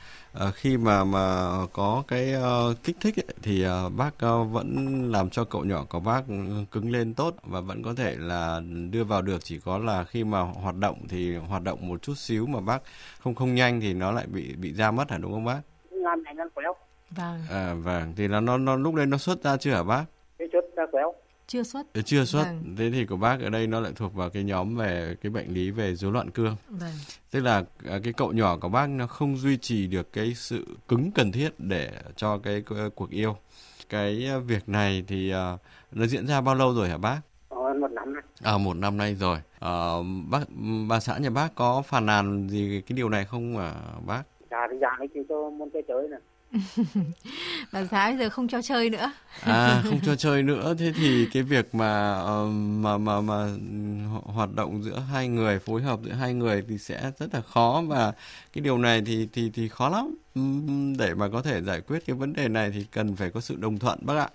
khi 0.55 0.77
mà 0.77 1.05
mà 1.05 1.49
có 1.73 2.03
cái 2.09 2.35
kích 2.85 2.97
thích 3.01 3.17
ấy, 3.17 3.35
thì 3.43 3.65
bác 3.97 4.11
vẫn 4.51 5.03
làm 5.13 5.31
cho 5.31 5.45
cậu 5.45 5.65
nhỏ 5.65 5.85
của 5.89 6.01
bác 6.01 6.23
cứng 6.71 6.91
lên 6.91 7.15
tốt 7.15 7.35
và 7.43 7.61
vẫn 7.61 7.83
có 7.83 7.95
thể 7.95 8.17
là 8.19 8.61
đưa 8.91 9.05
vào 9.05 9.23
được 9.23 9.45
chỉ 9.45 9.59
có 9.59 9.79
là 9.79 10.05
khi 10.05 10.25
mà 10.25 10.41
hoạt 10.41 10.77
động 10.77 10.99
thì 11.09 11.37
hoạt 11.37 11.63
động 11.63 11.89
một 11.89 12.03
chút 12.03 12.15
xíu 12.19 12.47
mà 12.47 12.61
bác 12.61 12.83
không 13.21 13.35
không 13.35 13.55
nhanh 13.55 13.81
thì 13.81 13.95
nó 13.95 14.13
lại 14.13 14.27
bị 14.27 14.55
bị 14.57 14.75
ra 14.75 14.91
mất 14.91 15.11
hả 15.11 15.19
đúng 15.19 15.33
không 15.33 15.45
bác? 15.45 15.61
Làm 15.91 16.23
này 16.23 16.35
nó 16.35 16.45
quéo. 16.55 16.75
Vâng. 17.11 17.41
À 17.51 17.75
vâng, 17.75 18.13
thì 18.17 18.29
là 18.29 18.41
nó 18.41 18.59
nó 18.59 18.77
lúc 18.77 18.95
đấy 18.95 19.07
nó 19.07 19.17
xuất 19.17 19.43
ra 19.43 19.57
chưa 19.57 19.75
hả 19.75 19.83
bác? 19.83 20.05
Cái 20.39 20.49
xuất 20.53 20.65
ra 20.77 20.83
quéo 20.93 21.15
chưa 21.49 21.63
xuất? 21.63 21.87
Ờ, 21.95 22.03
chưa 22.03 22.25
xuất. 22.25 22.45
Vâng. 22.45 22.75
thế 22.77 22.91
thì 22.91 23.07
của 23.07 23.17
bác 23.17 23.41
ở 23.41 23.51
đây 23.51 23.67
nó 23.67 23.81
lại 23.81 23.93
thuộc 23.97 24.15
vào 24.15 24.31
cái 24.31 24.45
nhóm 24.45 24.77
về 24.77 25.17
cái 25.23 25.31
bệnh 25.31 25.55
lý 25.55 25.71
về 25.71 25.95
rối 25.95 26.13
loạn 26.13 26.31
cương. 26.31 26.57
Vâng. 26.69 26.91
tức 27.31 27.41
là 27.41 27.65
à, 27.89 27.99
cái 28.05 28.13
cậu 28.13 28.33
nhỏ 28.33 28.57
của 28.57 28.69
bác 28.69 28.87
nó 28.87 29.07
không 29.07 29.37
duy 29.37 29.57
trì 29.57 29.87
được 29.87 30.13
cái 30.13 30.35
sự 30.35 30.65
cứng 30.89 31.11
cần 31.15 31.33
thiết 31.33 31.49
để 31.59 31.91
cho 32.17 32.39
cái 32.39 32.63
cuộc 32.95 33.11
yêu. 33.11 33.37
Cái 33.89 34.27
à, 34.29 34.39
việc 34.39 34.69
này 34.69 35.05
thì 35.07 35.33
nó 35.93 36.07
diễn 36.07 36.27
ra 36.27 36.41
bao 36.41 36.55
lâu 36.55 36.75
rồi 36.75 36.89
hả 36.89 36.99
bác? 36.99 37.21
Ờ, 37.49 37.75
một 37.81 37.91
năm 37.91 38.15
nay. 38.15 38.23
À 38.43 38.59
một 38.59 38.75
năm 38.75 38.97
nay 38.97 39.15
rồi. 39.15 39.39
À, 39.61 39.73
bác 40.31 40.41
bà 40.89 41.01
xã 41.01 41.19
nhà 41.19 41.31
bác 41.31 41.55
có 41.55 41.83
phàn 41.83 42.07
nàn 42.07 42.49
gì 42.49 42.83
cái 42.87 42.97
điều 42.97 43.09
này 43.09 43.25
không 43.25 43.57
à 43.57 43.75
bác? 44.07 44.23
Dạ 44.51 44.67
thì 44.71 44.77
dạ 44.81 44.97
ấy 44.99 45.09
chỉ 45.15 45.21
cho 45.29 45.51
muốn 45.51 45.71
chơi 45.71 45.83
chơi 45.89 46.09
này 46.09 46.21
bà 47.73 47.85
xã 47.91 48.09
bây 48.09 48.19
giờ 48.19 48.31
không 48.31 48.49
cho 48.49 48.63
chơi 48.63 48.91
nữa. 48.91 49.13
À 49.41 49.83
không 49.85 50.01
cho 50.01 50.17
chơi 50.17 50.43
nữa. 50.43 50.75
Thế 50.79 50.93
thì 50.97 51.27
cái 51.27 51.43
việc 51.43 51.75
mà 51.75 52.13
ờ, 52.13 52.47
mà 52.55 52.99
mà 52.99 53.21
mà 53.21 53.49
hoạt 54.25 54.55
động 54.55 54.83
giữa 54.83 54.99
hai 55.13 55.29
người, 55.29 55.59
phối 55.59 55.83
hợp 55.83 56.01
giữa 56.05 56.13
hai 56.13 56.35
người 56.35 56.63
thì 56.69 56.79
sẽ 56.79 57.13
rất 57.19 57.35
là 57.35 57.41
khó. 57.41 57.83
Và 57.87 58.13
cái 58.53 58.63
điều 58.63 58.79
này 58.79 59.03
thì 59.07 59.29
thì 59.33 59.51
thì 59.55 59.69
khó 59.69 59.89
lắm. 59.89 60.15
Để 60.99 61.15
mà 61.15 61.29
có 61.29 61.43
thể 61.43 61.63
giải 61.63 61.81
quyết 61.81 62.07
cái 62.07 62.17
vấn 62.17 62.33
đề 62.33 62.49
này 62.49 62.71
thì 62.71 62.85
cần 62.93 63.17
phải 63.17 63.31
có 63.31 63.41
sự 63.41 63.57
đồng 63.57 63.79
thuận, 63.79 63.99
bác 64.03 64.17
ạ 64.17 64.29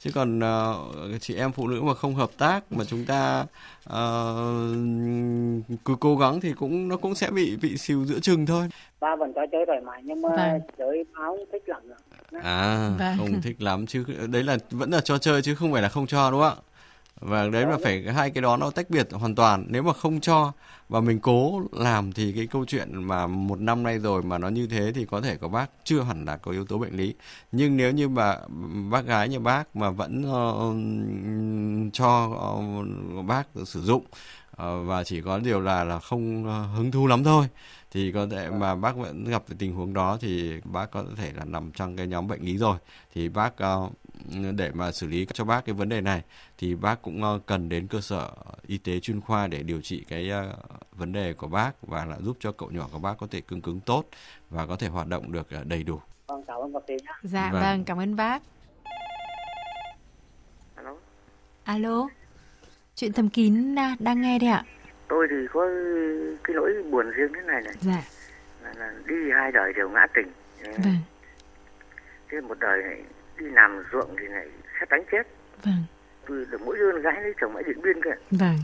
chứ 0.00 0.10
còn 0.14 0.38
uh, 0.38 1.20
chị 1.20 1.36
em 1.36 1.52
phụ 1.52 1.68
nữ 1.68 1.82
mà 1.82 1.94
không 1.94 2.14
hợp 2.14 2.30
tác 2.38 2.72
mà 2.72 2.84
chúng 2.84 3.04
ta 3.04 3.46
uh, 3.84 3.96
cứ 5.84 5.96
cố 6.00 6.16
gắng 6.16 6.40
thì 6.40 6.52
cũng 6.52 6.88
nó 6.88 6.96
cũng 6.96 7.14
sẽ 7.14 7.30
bị 7.30 7.56
bị 7.62 7.76
xìu 7.76 8.04
giữa 8.04 8.20
chừng 8.20 8.46
thôi 8.46 8.68
ba 9.00 9.16
vẫn 9.16 9.32
có 9.34 9.46
chơi 9.52 9.66
thoải 9.66 9.80
mái 9.80 10.02
nhưng 10.04 10.22
mà 10.22 10.28
vâng. 10.36 10.60
chơi 10.78 11.04
áo 11.12 11.38
thích 11.52 11.62
lắm 11.66 11.82
nữa. 11.88 12.38
à 12.42 12.90
vâng. 12.98 13.14
không 13.18 13.42
thích 13.42 13.62
lắm 13.62 13.86
chứ 13.86 14.04
đấy 14.32 14.42
là 14.42 14.58
vẫn 14.70 14.90
là 14.90 15.00
cho 15.00 15.18
chơi 15.18 15.42
chứ 15.42 15.54
không 15.54 15.72
phải 15.72 15.82
là 15.82 15.88
không 15.88 16.06
cho 16.06 16.30
đúng 16.30 16.40
không 16.40 16.58
ạ 16.58 16.67
và 17.20 17.48
đấy 17.48 17.66
là 17.66 17.78
phải 17.82 18.12
hai 18.14 18.30
cái 18.30 18.42
đó 18.42 18.56
nó 18.56 18.70
tách 18.70 18.90
biệt 18.90 19.08
hoàn 19.12 19.34
toàn. 19.34 19.66
Nếu 19.68 19.82
mà 19.82 19.92
không 19.92 20.20
cho 20.20 20.52
và 20.88 21.00
mình 21.00 21.20
cố 21.20 21.62
làm 21.72 22.12
thì 22.12 22.32
cái 22.32 22.46
câu 22.46 22.64
chuyện 22.64 23.04
mà 23.04 23.26
một 23.26 23.60
năm 23.60 23.82
nay 23.82 23.98
rồi 23.98 24.22
mà 24.22 24.38
nó 24.38 24.48
như 24.48 24.66
thế 24.66 24.92
thì 24.94 25.04
có 25.04 25.20
thể 25.20 25.36
có 25.36 25.48
bác 25.48 25.70
chưa 25.84 26.00
hẳn 26.00 26.24
là 26.24 26.36
có 26.36 26.52
yếu 26.52 26.64
tố 26.64 26.78
bệnh 26.78 26.96
lý. 26.96 27.14
Nhưng 27.52 27.76
nếu 27.76 27.92
như 27.92 28.08
mà 28.08 28.36
bác 28.90 29.06
gái 29.06 29.28
như 29.28 29.40
bác 29.40 29.76
mà 29.76 29.90
vẫn 29.90 30.22
uh, 30.22 31.94
cho 31.94 32.26
uh, 33.18 33.24
bác 33.26 33.48
sử 33.66 33.82
dụng 33.82 34.04
uh, 34.52 34.86
và 34.86 35.04
chỉ 35.04 35.20
có 35.20 35.38
điều 35.38 35.60
là 35.60 35.84
là 35.84 35.98
không 35.98 36.44
hứng 36.76 36.90
thú 36.90 37.06
lắm 37.06 37.24
thôi 37.24 37.46
thì 37.90 38.12
có 38.12 38.26
thể 38.30 38.50
mà 38.50 38.74
bác 38.74 38.96
vẫn 38.96 39.24
gặp 39.24 39.42
tình 39.58 39.74
huống 39.74 39.94
đó 39.94 40.18
thì 40.20 40.60
bác 40.64 40.90
có 40.90 41.04
thể 41.16 41.32
là 41.36 41.44
nằm 41.44 41.70
trong 41.72 41.96
cái 41.96 42.06
nhóm 42.06 42.28
bệnh 42.28 42.42
lý 42.42 42.56
rồi. 42.56 42.76
Thì 43.14 43.28
bác 43.28 43.52
uh, 43.76 43.92
để 44.56 44.70
mà 44.74 44.92
xử 44.92 45.06
lý 45.06 45.26
cho 45.34 45.44
bác 45.44 45.64
cái 45.64 45.74
vấn 45.74 45.88
đề 45.88 46.00
này 46.00 46.22
thì 46.58 46.74
bác 46.74 47.02
cũng 47.02 47.22
uh, 47.22 47.46
cần 47.46 47.68
đến 47.68 47.86
cơ 47.86 48.00
sở 48.00 48.30
y 48.66 48.78
tế 48.78 49.00
chuyên 49.00 49.20
khoa 49.20 49.46
để 49.46 49.62
điều 49.62 49.80
trị 49.80 50.04
cái 50.08 50.30
uh, 50.30 50.96
vấn 50.96 51.12
đề 51.12 51.32
của 51.32 51.48
bác 51.48 51.72
và 51.82 52.04
là 52.04 52.16
giúp 52.20 52.36
cho 52.40 52.52
cậu 52.52 52.70
nhỏ 52.70 52.88
của 52.92 52.98
bác 52.98 53.14
có 53.18 53.26
thể 53.30 53.40
cứng 53.40 53.62
cứng 53.62 53.80
tốt 53.80 54.04
và 54.50 54.66
có 54.66 54.76
thể 54.76 54.88
hoạt 54.88 55.06
động 55.06 55.32
được 55.32 55.48
uh, 55.60 55.66
đầy 55.66 55.82
đủ. 55.82 56.00
Vâng, 56.26 56.42
cảm 56.46 56.56
ơn 56.56 56.72
bác 56.72 56.80
sĩ 56.88 56.92
nhé. 56.92 57.12
Dạ 57.22 57.50
vâng. 57.52 57.62
vâng, 57.62 57.84
cảm 57.84 57.98
ơn 57.98 58.16
bác. 58.16 58.42
Alo. 60.74 60.94
Alo. 61.64 62.08
Chuyện 62.94 63.12
thầm 63.12 63.28
kín 63.28 63.74
đang 63.98 64.20
nghe 64.20 64.38
đây 64.38 64.50
ạ 64.50 64.64
tôi 65.08 65.26
thì 65.30 65.36
có 65.52 65.68
cái 66.44 66.54
nỗi 66.54 66.82
buồn 66.90 67.10
riêng 67.10 67.32
thế 67.34 67.40
này 67.40 67.62
này 67.62 67.74
dạ. 67.80 68.02
là, 68.62 68.72
là 68.76 68.92
đi 69.06 69.30
hai 69.34 69.52
đời 69.52 69.72
đều 69.72 69.88
ngã 69.88 70.06
tình 70.14 70.32
vâng. 70.62 70.96
thế 72.28 72.40
một 72.40 72.58
đời 72.58 72.82
này 72.82 73.02
đi 73.38 73.46
làm 73.50 73.82
ruộng 73.92 74.16
thì 74.20 74.28
này 74.28 74.46
sẽ 74.80 74.86
đánh 74.90 75.02
chết 75.12 75.22
vâng 75.62 75.84
tôi 76.28 76.46
được 76.50 76.60
mỗi 76.64 76.76
đứa 76.78 77.00
gái 77.00 77.22
lấy 77.22 77.32
chồng 77.40 77.56
ở 77.56 77.62
điện 77.66 77.82
biên 77.82 78.02
kìa 78.04 78.14
vâng 78.30 78.56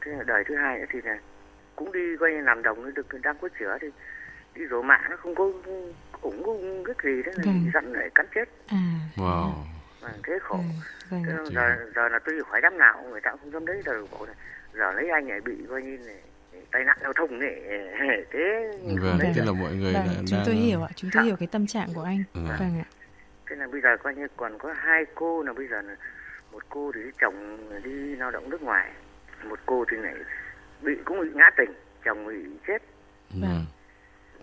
thế 0.00 0.12
là 0.12 0.22
đời 0.26 0.44
thứ 0.48 0.56
hai 0.56 0.80
thì 0.92 0.98
là 1.04 1.18
cũng 1.76 1.92
đi 1.92 2.00
coi 2.20 2.30
như 2.32 2.40
làm 2.40 2.62
đồng 2.62 2.94
được 2.94 3.06
đang 3.22 3.36
có 3.40 3.48
chữa 3.60 3.78
thì 3.80 3.88
đi 4.54 4.62
rổ 4.70 4.82
mạ 4.82 5.00
nó 5.10 5.16
không 5.16 5.34
có 5.34 5.52
ủng 6.20 6.42
có 6.44 6.52
cái 6.86 6.94
gì 7.14 7.22
thế 7.26 7.32
này 7.36 7.46
vâng. 7.46 7.70
dặn 7.74 7.92
lại 7.92 8.10
cắn 8.14 8.26
chết 8.34 8.44
à 8.66 8.78
wow 9.16 9.50
vâng, 10.00 10.12
thế 10.26 10.32
khổ 10.42 10.58
vâng. 11.10 11.22
Vâng. 11.26 11.46
giờ 11.46 11.76
giờ 11.94 12.08
là 12.08 12.18
tôi 12.24 12.34
hỏi 12.46 12.60
đám 12.60 12.78
nào 12.78 13.02
người 13.10 13.20
ta 13.20 13.30
cũng 13.30 13.40
không 13.40 13.50
dám 13.52 13.66
đấy 13.66 13.82
giờ 13.86 13.92
bộ 14.12 14.26
này 14.26 14.34
giờ 14.74 14.92
lấy 14.92 15.08
anh 15.10 15.28
ấy 15.30 15.40
bị 15.40 15.52
coi 15.70 15.82
như 15.82 15.98
này 16.06 16.16
tai 16.70 16.84
nạn 16.84 16.98
giao 17.02 17.12
thông 17.12 17.38
này 17.38 17.60
thế 18.32 18.70
vâng 19.00 19.18
đấy 19.20 19.32
thế 19.34 19.40
là- 19.40 19.44
là 19.46 19.52
mọi 19.52 19.72
người 19.74 19.92
Vâng, 19.92 20.06
đã, 20.06 20.12
chúng 20.26 20.38
đã- 20.38 20.42
tôi 20.46 20.54
hiểu 20.54 20.82
ạ, 20.82 20.88
chúng 20.96 21.10
tôi 21.14 21.24
hiểu 21.24 21.36
cái 21.36 21.48
tâm 21.52 21.66
trạng 21.66 21.88
của 21.94 22.02
anh. 22.02 22.22
Vâng. 22.34 22.44
Vâng 22.58 22.80
ạ. 22.80 22.88
Thế 23.50 23.56
là 23.56 23.66
bây 23.72 23.80
giờ 23.80 23.96
coi 24.02 24.14
như 24.14 24.26
còn 24.36 24.58
có 24.58 24.72
hai 24.76 25.04
cô 25.14 25.42
là 25.42 25.52
bây 25.52 25.68
giờ 25.68 25.80
là 25.82 25.96
một 26.52 26.62
cô 26.68 26.92
thì 26.94 27.00
chồng 27.20 27.58
đi 27.84 28.16
lao 28.16 28.30
động 28.30 28.50
nước 28.50 28.62
ngoài 28.62 28.90
một 29.44 29.58
cô 29.66 29.84
thì 29.90 29.96
này 29.96 30.14
bị 30.82 30.92
cũng 31.04 31.20
bị 31.20 31.28
ngã 31.34 31.50
tình 31.56 31.70
chồng 32.04 32.26
bị 32.26 32.34
chết. 32.66 32.82
Vâng. 33.42 33.64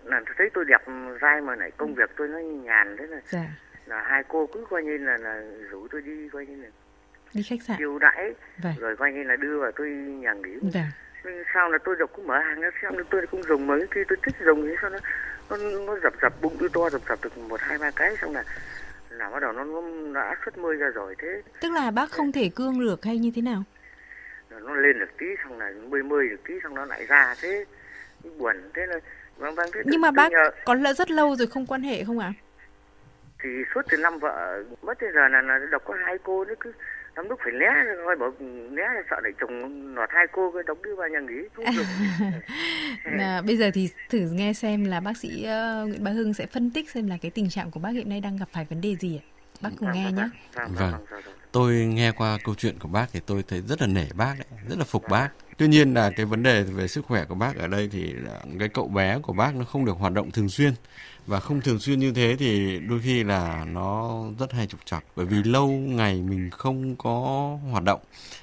Là 0.04 0.20
thấy 0.36 0.50
tôi 0.54 0.64
đẹp 0.64 0.82
dai 1.20 1.40
mà 1.40 1.56
lại 1.56 1.70
công 1.76 1.94
việc 1.94 2.10
tôi 2.16 2.28
nó 2.28 2.38
nhàn 2.38 2.96
thế 2.98 3.06
là 3.06 3.20
Dạ, 3.24 3.44
là 3.86 4.02
hai 4.02 4.22
cô 4.28 4.46
cứ 4.52 4.66
coi 4.70 4.82
như 4.82 4.96
là 4.96 5.16
là 5.16 5.42
rủ 5.70 5.88
tôi 5.90 6.02
đi 6.02 6.28
coi 6.32 6.46
như 6.46 6.62
là 6.62 6.68
đi 7.34 7.42
khách 7.42 7.62
sạn. 7.62 7.76
chiêu 7.78 7.98
đãi 7.98 8.34
Vâng, 8.62 8.74
rồi 8.78 8.96
coi 8.96 9.12
như 9.12 9.22
là 9.22 9.36
đưa 9.36 9.58
vào 9.60 9.72
tôi 9.76 9.88
nhà 9.90 10.32
nghỉ. 10.32 10.58
Vâng. 10.62 10.82
nhưng 11.24 11.42
sao 11.54 11.70
là 11.70 11.78
tôi 11.84 11.96
đọc 11.98 12.10
cũng 12.12 12.26
mở 12.26 12.38
hàng 12.38 12.60
xem 12.82 12.94
là 12.98 13.04
tôi 13.10 13.26
cũng 13.26 13.42
dùng 13.42 13.66
mấy 13.66 13.86
khi 13.90 14.00
tôi 14.08 14.18
thích 14.22 14.34
dùng 14.46 14.62
thì 14.66 14.74
sao 14.80 14.90
nó 14.90 14.98
nó 15.50 15.56
nó 15.86 15.98
dập 16.02 16.12
dập 16.22 16.32
bụng 16.42 16.56
tôi 16.60 16.68
to 16.74 16.90
dập 16.90 17.00
dập 17.08 17.18
được 17.22 17.38
một 17.38 17.60
hai 17.60 17.78
ba 17.78 17.90
cái 17.96 18.16
xong 18.16 18.34
là 18.34 18.44
là 19.18 19.30
bắt 19.30 19.40
đầu 19.40 19.52
nó, 19.52 19.64
nó 19.64 19.82
đã 20.14 20.36
xuất 20.44 20.58
mơi 20.58 20.76
ra 20.76 20.86
rồi 20.94 21.14
thế 21.18 21.42
Tức 21.60 21.72
là 21.72 21.90
bác 21.90 22.10
không 22.10 22.32
thể 22.32 22.50
cương 22.56 22.80
được 22.80 23.04
hay 23.04 23.18
như 23.18 23.30
thế 23.34 23.42
nào? 23.42 23.62
nó 24.50 24.74
lên 24.74 24.98
được 24.98 25.10
tí 25.18 25.26
xong 25.44 25.58
là 25.58 25.72
mơi 25.88 26.02
mơi 26.02 26.28
được 26.28 26.36
tí 26.48 26.54
xong 26.62 26.74
nó 26.74 26.84
lại 26.84 27.06
ra 27.06 27.34
thế 27.40 27.64
buồn 28.38 28.56
thế 28.74 28.86
là 28.86 28.98
vâng 29.36 29.54
vâng 29.54 29.70
thế 29.74 29.80
Nhưng 29.84 30.00
mà 30.00 30.10
bác 30.10 30.32
nhờ- 30.32 30.50
có 30.64 30.74
lỡ 30.74 30.92
rất 30.92 31.10
lâu 31.10 31.36
rồi 31.36 31.46
không 31.46 31.66
quan 31.66 31.82
hệ 31.82 32.04
không 32.04 32.18
ạ? 32.18 32.32
thì 33.42 33.48
suốt 33.74 33.82
từ 33.90 33.96
năm 33.96 34.18
vợ 34.18 34.62
mất 34.82 35.00
đến 35.00 35.10
giờ 35.14 35.28
là, 35.28 35.42
là 35.42 35.58
đọc 35.70 35.82
có 35.84 35.94
hai 36.06 36.18
cô 36.22 36.44
nó 36.44 36.54
cứ 36.60 36.72
lắm 37.18 37.28
lúc 37.28 37.38
phải 37.44 37.52
né 37.52 37.66
rồi 38.06 38.16
bảo 38.16 38.32
né 38.70 38.82
sợ 39.10 39.16
để 39.24 39.30
chồng 39.40 39.52
lọt 39.94 40.08
hai 40.12 40.26
cô 40.32 40.50
cứ 40.52 40.62
đóng 40.62 40.82
đưa 40.82 40.94
vào 40.96 41.08
nhà 41.08 41.18
nghỉ 41.20 41.48
không 41.56 41.64
được 41.76 41.84
À, 43.18 43.42
bây 43.46 43.56
giờ 43.56 43.70
thì 43.74 43.88
thử 44.08 44.18
nghe 44.32 44.52
xem 44.52 44.84
là 44.84 45.00
bác 45.00 45.16
sĩ 45.16 45.44
ờ, 45.44 45.86
Nguyễn 45.88 46.04
Bá 46.04 46.10
Hưng 46.10 46.34
sẽ 46.34 46.46
phân 46.46 46.70
tích 46.70 46.90
xem 46.90 47.06
là 47.06 47.16
cái 47.22 47.30
tình 47.30 47.48
trạng 47.50 47.70
của 47.70 47.80
bác 47.80 47.90
hiện 47.90 48.08
nay 48.08 48.20
đang 48.20 48.36
gặp 48.36 48.48
phải 48.52 48.64
vấn 48.70 48.80
đề 48.80 48.96
gì 48.96 49.16
ạ. 49.16 49.24
Bác 49.60 49.70
cùng 49.78 49.92
nghe 49.92 50.04
nhé. 50.04 50.10
vâng, 50.12 50.28
Vâng. 50.54 50.74
vâng, 50.74 50.90
vâng, 50.90 51.00
vâng. 51.10 51.34
tôi 51.52 51.74
nghe 51.74 52.12
qua 52.12 52.38
câu 52.44 52.54
chuyện 52.54 52.78
của 52.78 52.88
bác 52.88 53.06
thì 53.12 53.20
tôi 53.26 53.44
thấy 53.48 53.60
rất 53.60 53.80
là 53.80 53.86
nể 53.86 54.06
bác 54.14 54.34
đấy 54.38 54.58
rất 54.68 54.78
là 54.78 54.84
phục 54.84 55.08
bác 55.08 55.28
tuy 55.56 55.68
nhiên 55.68 55.94
là 55.94 56.10
cái 56.16 56.26
vấn 56.26 56.42
đề 56.42 56.62
về 56.62 56.88
sức 56.88 57.04
khỏe 57.04 57.24
của 57.24 57.34
bác 57.34 57.56
ở 57.56 57.66
đây 57.66 57.88
thì 57.92 58.14
cái 58.58 58.68
cậu 58.68 58.88
bé 58.88 59.18
của 59.22 59.32
bác 59.32 59.54
nó 59.54 59.64
không 59.64 59.84
được 59.84 59.96
hoạt 59.98 60.12
động 60.12 60.30
thường 60.30 60.48
xuyên 60.48 60.72
và 61.28 61.40
không 61.40 61.60
thường 61.60 61.78
xuyên 61.78 61.98
như 62.00 62.12
thế 62.12 62.36
thì 62.38 62.78
đôi 62.78 63.00
khi 63.04 63.24
là 63.24 63.64
nó 63.64 64.22
rất 64.38 64.52
hay 64.52 64.66
trục 64.66 64.80
trặc. 64.84 65.04
Bởi 65.16 65.26
vì 65.26 65.42
lâu 65.42 65.68
ngày 65.68 66.22
mình 66.22 66.50
không 66.50 66.96
có 66.96 67.12
hoạt 67.70 67.84
động. 67.84 68.00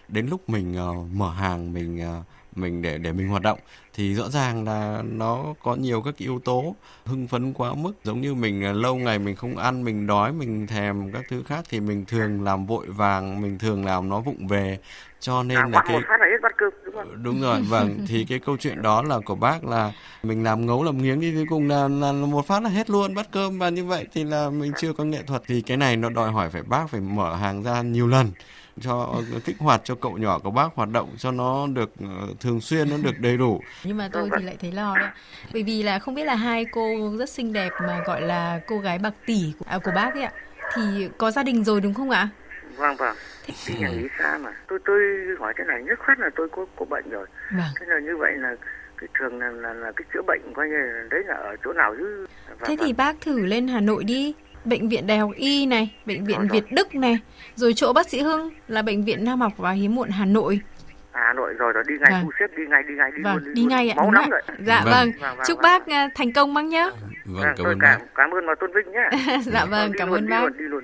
Đến 0.08 0.28
lúc 0.28 0.50
mình 0.50 0.76
uh, 0.92 1.12
mở 1.14 1.30
hàng 1.34 1.74
mình 1.74 2.02
uh, 2.20 2.26
mình 2.58 2.82
để 2.82 2.98
để 2.98 3.14
mình 3.14 3.28
hoạt 3.28 3.42
động 3.42 3.60
thì 3.94 4.14
rõ 4.14 4.30
ràng 4.30 4.64
là 4.64 5.04
nó 5.06 5.54
có 5.64 5.76
nhiều 5.76 6.02
các 6.02 6.18
yếu 6.18 6.40
tố 6.40 6.76
hưng 7.06 7.28
phấn 7.28 7.54
quá 7.54 7.74
mức. 7.74 7.94
Giống 8.04 8.22
như 8.22 8.34
mình 8.34 8.64
ờ, 8.64 8.72
lâu 8.74 8.96
ngày 8.96 9.20
mình 9.20 9.36
không 9.36 9.58
ăn 9.58 9.84
mình 9.84 10.08
đói 10.08 10.34
mình 10.34 10.68
thèm 10.68 11.12
các 11.12 11.24
thứ 11.30 11.44
khác 11.44 11.66
thì 11.70 11.80
mình 11.80 12.06
thường 12.06 12.44
làm 12.44 12.66
vội 12.66 12.88
vàng 12.88 13.42
mình 13.42 13.60
thường 13.60 13.86
làm 13.86 14.10
nó 14.10 14.20
vụng 14.20 14.48
về 14.48 14.80
cho 15.26 15.44
nên 15.44 15.58
à, 15.58 15.68
là 15.72 15.82
cái 15.88 15.98
một 15.98 16.08
phát 16.08 16.22
là 16.22 16.26
hết 16.32 16.38
bát 16.42 16.52
cơm 16.58 16.74
đúng 16.86 16.96
không 16.96 17.24
đúng 17.24 17.42
rồi 17.42 17.62
vâng 17.62 18.00
thì 18.08 18.26
cái 18.30 18.40
câu 18.40 18.58
chuyện 18.58 18.82
đó 18.82 19.02
là 19.02 19.20
của 19.26 19.36
bác 19.36 19.64
là 19.66 19.92
mình 20.24 20.44
làm 20.44 20.66
ngấu 20.66 20.84
làm 20.84 20.98
nghiếng 20.98 21.20
đi 21.20 21.32
cuối 21.36 21.46
cùng 21.50 21.68
là, 21.68 21.88
là 21.88 22.12
một 22.12 22.48
phát 22.48 22.64
là 22.64 22.70
hết 22.70 22.90
luôn 22.90 23.16
bát 23.16 23.28
cơm 23.32 23.60
và 23.60 23.70
như 23.70 23.86
vậy 23.86 24.06
thì 24.14 24.24
là 24.24 24.50
mình 24.50 24.74
chưa 24.74 24.94
có 24.94 25.04
nghệ 25.04 25.24
thuật 25.28 25.42
thì 25.48 25.62
cái 25.62 25.78
này 25.78 25.98
nó 25.98 26.10
đòi 26.10 26.32
hỏi 26.32 26.50
phải 26.50 26.64
bác 26.64 26.90
phải 26.90 27.02
mở 27.02 27.36
hàng 27.36 27.64
ra 27.64 27.82
nhiều 27.82 28.08
lần 28.08 28.32
cho 28.82 29.22
kích 29.46 29.56
hoạt 29.60 29.82
cho 29.84 29.96
cậu 29.96 30.18
nhỏ 30.18 30.40
của 30.40 30.52
bác 30.52 30.76
hoạt 30.76 30.90
động 30.90 31.10
cho 31.18 31.32
nó 31.32 31.68
được 31.68 31.92
ờ, 32.00 32.28
thường 32.40 32.62
xuyên 32.62 32.90
nó 32.90 32.98
được 32.98 33.20
đầy 33.20 33.38
đủ 33.38 33.64
Nhưng 33.84 33.98
mà 33.98 34.10
tôi 34.14 34.32
thì 34.36 34.42
lại 34.42 34.58
thấy 34.60 34.72
lo 34.72 34.98
đấy. 34.98 35.10
Bởi 35.54 35.64
vì 35.64 35.84
là 35.84 36.00
không 36.00 36.16
biết 36.16 36.24
là 36.24 36.36
hai 36.36 36.66
cô 36.66 37.16
rất 37.20 37.30
xinh 37.30 37.54
đẹp 37.54 37.76
mà 37.80 38.00
gọi 38.00 38.22
là 38.22 38.60
cô 38.66 38.80
gái 38.80 39.00
bạc 39.00 39.14
tỷ 39.26 39.54
của, 39.60 39.66
à, 39.68 39.80
của 39.80 39.92
bác 39.92 40.14
ấy 40.14 40.24
ạ. 40.24 40.32
Thì 40.70 41.10
có 41.18 41.32
gia 41.32 41.44
đình 41.44 41.64
rồi 41.64 41.82
đúng 41.82 41.94
không 41.94 42.10
ạ? 42.10 42.30
Vâng 42.78 42.96
vâng 42.96 43.16
đi 43.68 43.74
nhà 43.80 43.90
nghỉ 43.90 44.08
xa 44.20 44.38
mà 44.38 44.50
tôi 44.68 44.80
tôi 44.86 45.00
hỏi 45.40 45.54
thế 45.58 45.64
này 45.68 45.84
nhất 45.84 46.00
khoát 46.06 46.20
là 46.20 46.30
tôi 46.36 46.50
có 46.52 46.66
có 46.76 46.86
bệnh 46.86 47.10
rồi 47.10 47.28
Vâng. 47.52 47.68
thế 47.80 47.86
là 47.90 48.00
như 48.00 48.18
vậy 48.18 48.34
là 48.38 48.56
cái 48.98 49.08
thường 49.20 49.40
là 49.40 49.50
là, 49.50 49.74
là 49.74 49.92
cái 49.96 50.06
chữa 50.14 50.22
bệnh 50.28 50.42
coi 50.56 50.68
như 50.70 50.76
là 50.78 51.04
đấy 51.10 51.24
là 51.28 51.34
ở 51.36 51.56
chỗ 51.64 51.74
nào 51.74 51.96
chứ 51.98 52.26
Vâng, 52.48 52.58
Thế 52.66 52.76
thì 52.80 52.86
vâng. 52.86 52.98
bác 52.98 53.16
thử 53.22 53.46
lên 53.46 53.68
Hà 53.68 53.80
Nội 53.82 54.04
đi. 54.04 54.34
Bệnh 54.66 54.90
viện 54.90 55.08
Đại 55.08 55.18
học 55.18 55.30
Y 55.36 55.66
này, 55.66 55.96
bệnh 56.06 56.26
viện 56.26 56.38
Rồi, 56.38 56.48
rồi. 56.48 56.62
Việt 56.62 56.72
Đức 56.76 56.96
này, 56.96 57.20
rồi 57.56 57.74
chỗ 57.76 57.94
bác 57.94 58.10
sĩ 58.10 58.22
Hưng 58.22 58.50
là 58.68 58.82
bệnh 58.82 59.04
viện 59.06 59.26
Nam 59.26 59.42
học 59.42 59.52
và 59.58 59.72
hiếm 59.72 59.96
muộn 59.96 60.10
Hà 60.10 60.26
Nội. 60.26 60.60
à, 61.12 61.22
Hà 61.28 61.34
Nội 61.34 61.54
rồi 61.54 61.74
rồi 61.74 61.84
đi 61.88 61.94
ngay 62.00 62.12
Vâng. 62.12 62.22
thu 62.24 62.32
xếp 62.40 62.46
đi 62.58 62.64
ngay 62.70 62.84
đi 62.88 62.94
ngay 62.96 63.12
đi 63.16 63.24
Vâng, 63.24 63.36
luôn 63.36 63.54
đi 63.54 63.62
luôn. 63.62 63.70
ngay 63.70 63.90
ạ. 63.90 63.96
máu 63.98 64.12
nóng 64.12 64.30
rồi 64.30 64.42
Dạ 64.60 64.82
Vâng. 64.86 64.94
vâng. 64.94 65.12
Vâng, 65.22 65.38
vâng, 65.38 65.46
Chúc 65.48 65.58
vâng. 65.58 65.64
bác 65.64 65.88
à, 65.88 66.10
thành 66.16 66.34
công 66.34 66.54
bác 66.54 66.66
nhé. 66.66 66.90
vâng 67.26 67.44
cảm 67.44 67.56
tôi 67.58 67.66
ơn 67.68 67.80
cảm, 67.82 68.00
bác 68.00 68.06
cảm 68.16 68.32
ơn 68.32 68.46
và 68.48 68.56
tôn 68.60 68.72
vinh 68.74 68.92
nhé 68.92 69.10
dạ 69.46 69.66
vâng, 69.66 69.92
đi 69.92 69.98
cảm 70.00 70.08
luôn, 70.08 70.18
ơn 70.18 70.26
đi 70.26 70.32
bác. 70.32 70.42
luôn, 70.42 70.58
đi 70.58 70.66
luôn. 70.66 70.84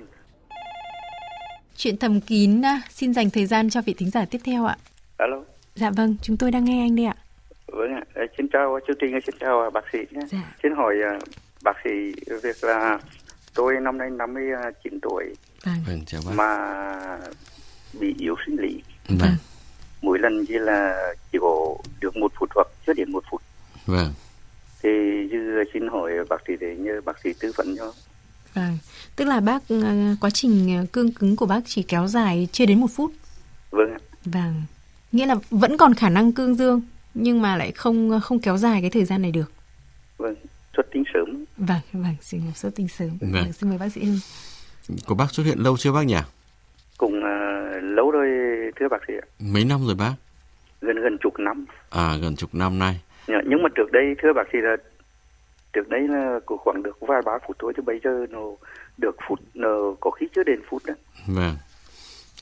Chuyện 1.81 1.97
thầm 1.97 2.21
kín 2.21 2.61
xin 2.89 3.13
dành 3.13 3.29
thời 3.29 3.45
gian 3.45 3.69
cho 3.69 3.81
vị 3.81 3.93
thính 3.97 4.09
giả 4.09 4.25
tiếp 4.25 4.37
theo 4.43 4.65
ạ. 4.65 4.77
Alo, 5.17 5.37
Dạ 5.75 5.89
vâng, 5.91 6.15
chúng 6.21 6.37
tôi 6.37 6.51
đang 6.51 6.65
nghe 6.65 6.81
anh 6.85 6.95
đây 6.95 7.05
ạ. 7.05 7.15
vâng 7.67 7.93
ạ. 7.93 8.01
Ờ, 8.13 8.21
Xin 8.37 8.47
chào 8.53 8.79
chương 8.87 8.95
trình, 9.01 9.19
xin 9.25 9.35
chào 9.39 9.69
bác 9.73 9.83
sĩ 9.93 9.97
nhé. 10.11 10.21
Dạ. 10.31 10.53
Xin 10.63 10.71
hỏi 10.75 10.95
ờ, 11.11 11.19
bác 11.63 11.75
sĩ 11.83 11.89
việc 12.43 12.63
là 12.63 12.99
tôi 13.53 13.75
năm 13.81 13.97
nay 13.97 14.09
59 14.09 14.99
tuổi 15.01 15.25
Vâng. 15.65 15.75
vâng 15.87 16.01
chào 16.05 16.21
bác 16.25 16.31
mà 16.35 17.19
bị 17.99 18.15
yếu 18.19 18.35
sinh 18.45 18.55
lý. 18.61 18.81
vâng 19.09 19.35
Mỗi 20.01 20.19
lần 20.19 20.45
chỉ 20.45 20.53
là 20.53 21.13
chỉ 21.31 21.37
có 21.41 21.75
được 22.01 22.17
một 22.17 22.31
phút 22.39 22.49
hoặc 22.55 22.67
chưa 22.87 22.93
đến 22.93 23.11
một 23.11 23.23
phút. 23.31 23.41
vâng 23.85 24.13
Thì 24.83 24.89
như 25.31 25.63
xin 25.73 25.87
hỏi 25.87 26.11
bác 26.29 26.41
sĩ 26.47 26.53
để 26.59 26.75
nhờ 26.79 27.01
bác 27.05 27.19
sĩ 27.23 27.29
tư 27.39 27.51
vấn 27.55 27.75
cho. 27.77 27.93
Vâng. 28.53 28.77
Tức 29.15 29.25
là 29.25 29.39
bác 29.39 29.61
à, 29.69 30.15
quá 30.21 30.29
trình 30.29 30.71
à, 30.71 30.83
cương 30.93 31.11
cứng 31.11 31.35
của 31.35 31.45
bác 31.45 31.61
chỉ 31.65 31.83
kéo 31.83 32.07
dài 32.07 32.47
chưa 32.51 32.65
đến 32.65 32.79
một 32.79 32.87
phút. 32.95 33.11
Vâng. 33.71 33.97
Vâng. 34.25 34.61
Nghĩa 35.11 35.25
là 35.25 35.35
vẫn 35.49 35.77
còn 35.77 35.93
khả 35.93 36.09
năng 36.09 36.31
cương 36.31 36.55
dương 36.55 36.81
nhưng 37.13 37.41
mà 37.41 37.55
lại 37.57 37.71
không 37.71 38.19
không 38.23 38.39
kéo 38.39 38.57
dài 38.57 38.81
cái 38.81 38.89
thời 38.89 39.05
gian 39.05 39.21
này 39.21 39.31
được. 39.31 39.51
Vâng, 40.17 40.35
xuất 40.75 40.83
tinh 40.93 41.03
sớm. 41.13 41.45
Vâng, 41.57 41.79
vâng, 41.93 42.15
xin 42.21 42.45
nhập 42.45 42.57
xuất 42.57 42.75
tinh 42.75 42.87
sớm. 42.87 43.09
Vâng. 43.21 43.31
Vâng, 43.31 43.53
xin 43.53 43.69
mời 43.69 43.77
bác 43.77 43.89
sĩ 43.91 44.03
Hưng. 44.03 44.19
của 45.07 45.15
bác 45.15 45.31
xuất 45.31 45.43
hiện 45.43 45.57
lâu 45.59 45.77
chưa 45.77 45.91
bác 45.91 46.03
nhỉ 46.05 46.17
Cũng 46.97 47.23
ờ, 47.23 47.79
lâu 47.81 48.11
rồi 48.11 48.27
thưa 48.79 48.87
bác 48.91 48.97
sĩ 49.07 49.13
ạ. 49.21 49.25
mấy 49.39 49.65
năm 49.65 49.85
rồi 49.85 49.95
bác 49.95 50.13
Gần 50.81 50.95
gần 51.03 51.17
chục 51.23 51.33
năm. 51.39 51.65
à 51.89 52.17
gần 52.21 52.35
chục 52.35 52.55
năm 52.55 52.79
nay 52.79 52.99
Dạ, 53.27 53.35
Nhưng 53.47 53.63
mà 53.63 53.69
trước 53.75 53.91
đây 53.91 54.03
thưa 54.21 54.33
bác 54.35 54.43
sĩ 54.53 54.57
là 54.61 54.75
trước 55.73 55.89
đây 55.89 56.07
là 56.07 56.39
có 56.45 56.57
khoảng 56.57 56.83
được 56.83 56.97
vài 56.99 57.21
ba 57.25 57.31
phút 57.47 57.57
thôi 57.59 57.73
chứ 57.77 57.81
bây 57.81 57.99
giờ 58.03 58.25
nó 58.29 58.39
được 58.97 59.15
phút 59.27 59.39
nó 59.53 59.95
có 59.99 60.11
khi 60.11 60.27
chưa 60.35 60.43
đến 60.43 60.61
phút 60.69 60.81
đó. 60.85 60.93
vâng 61.27 61.55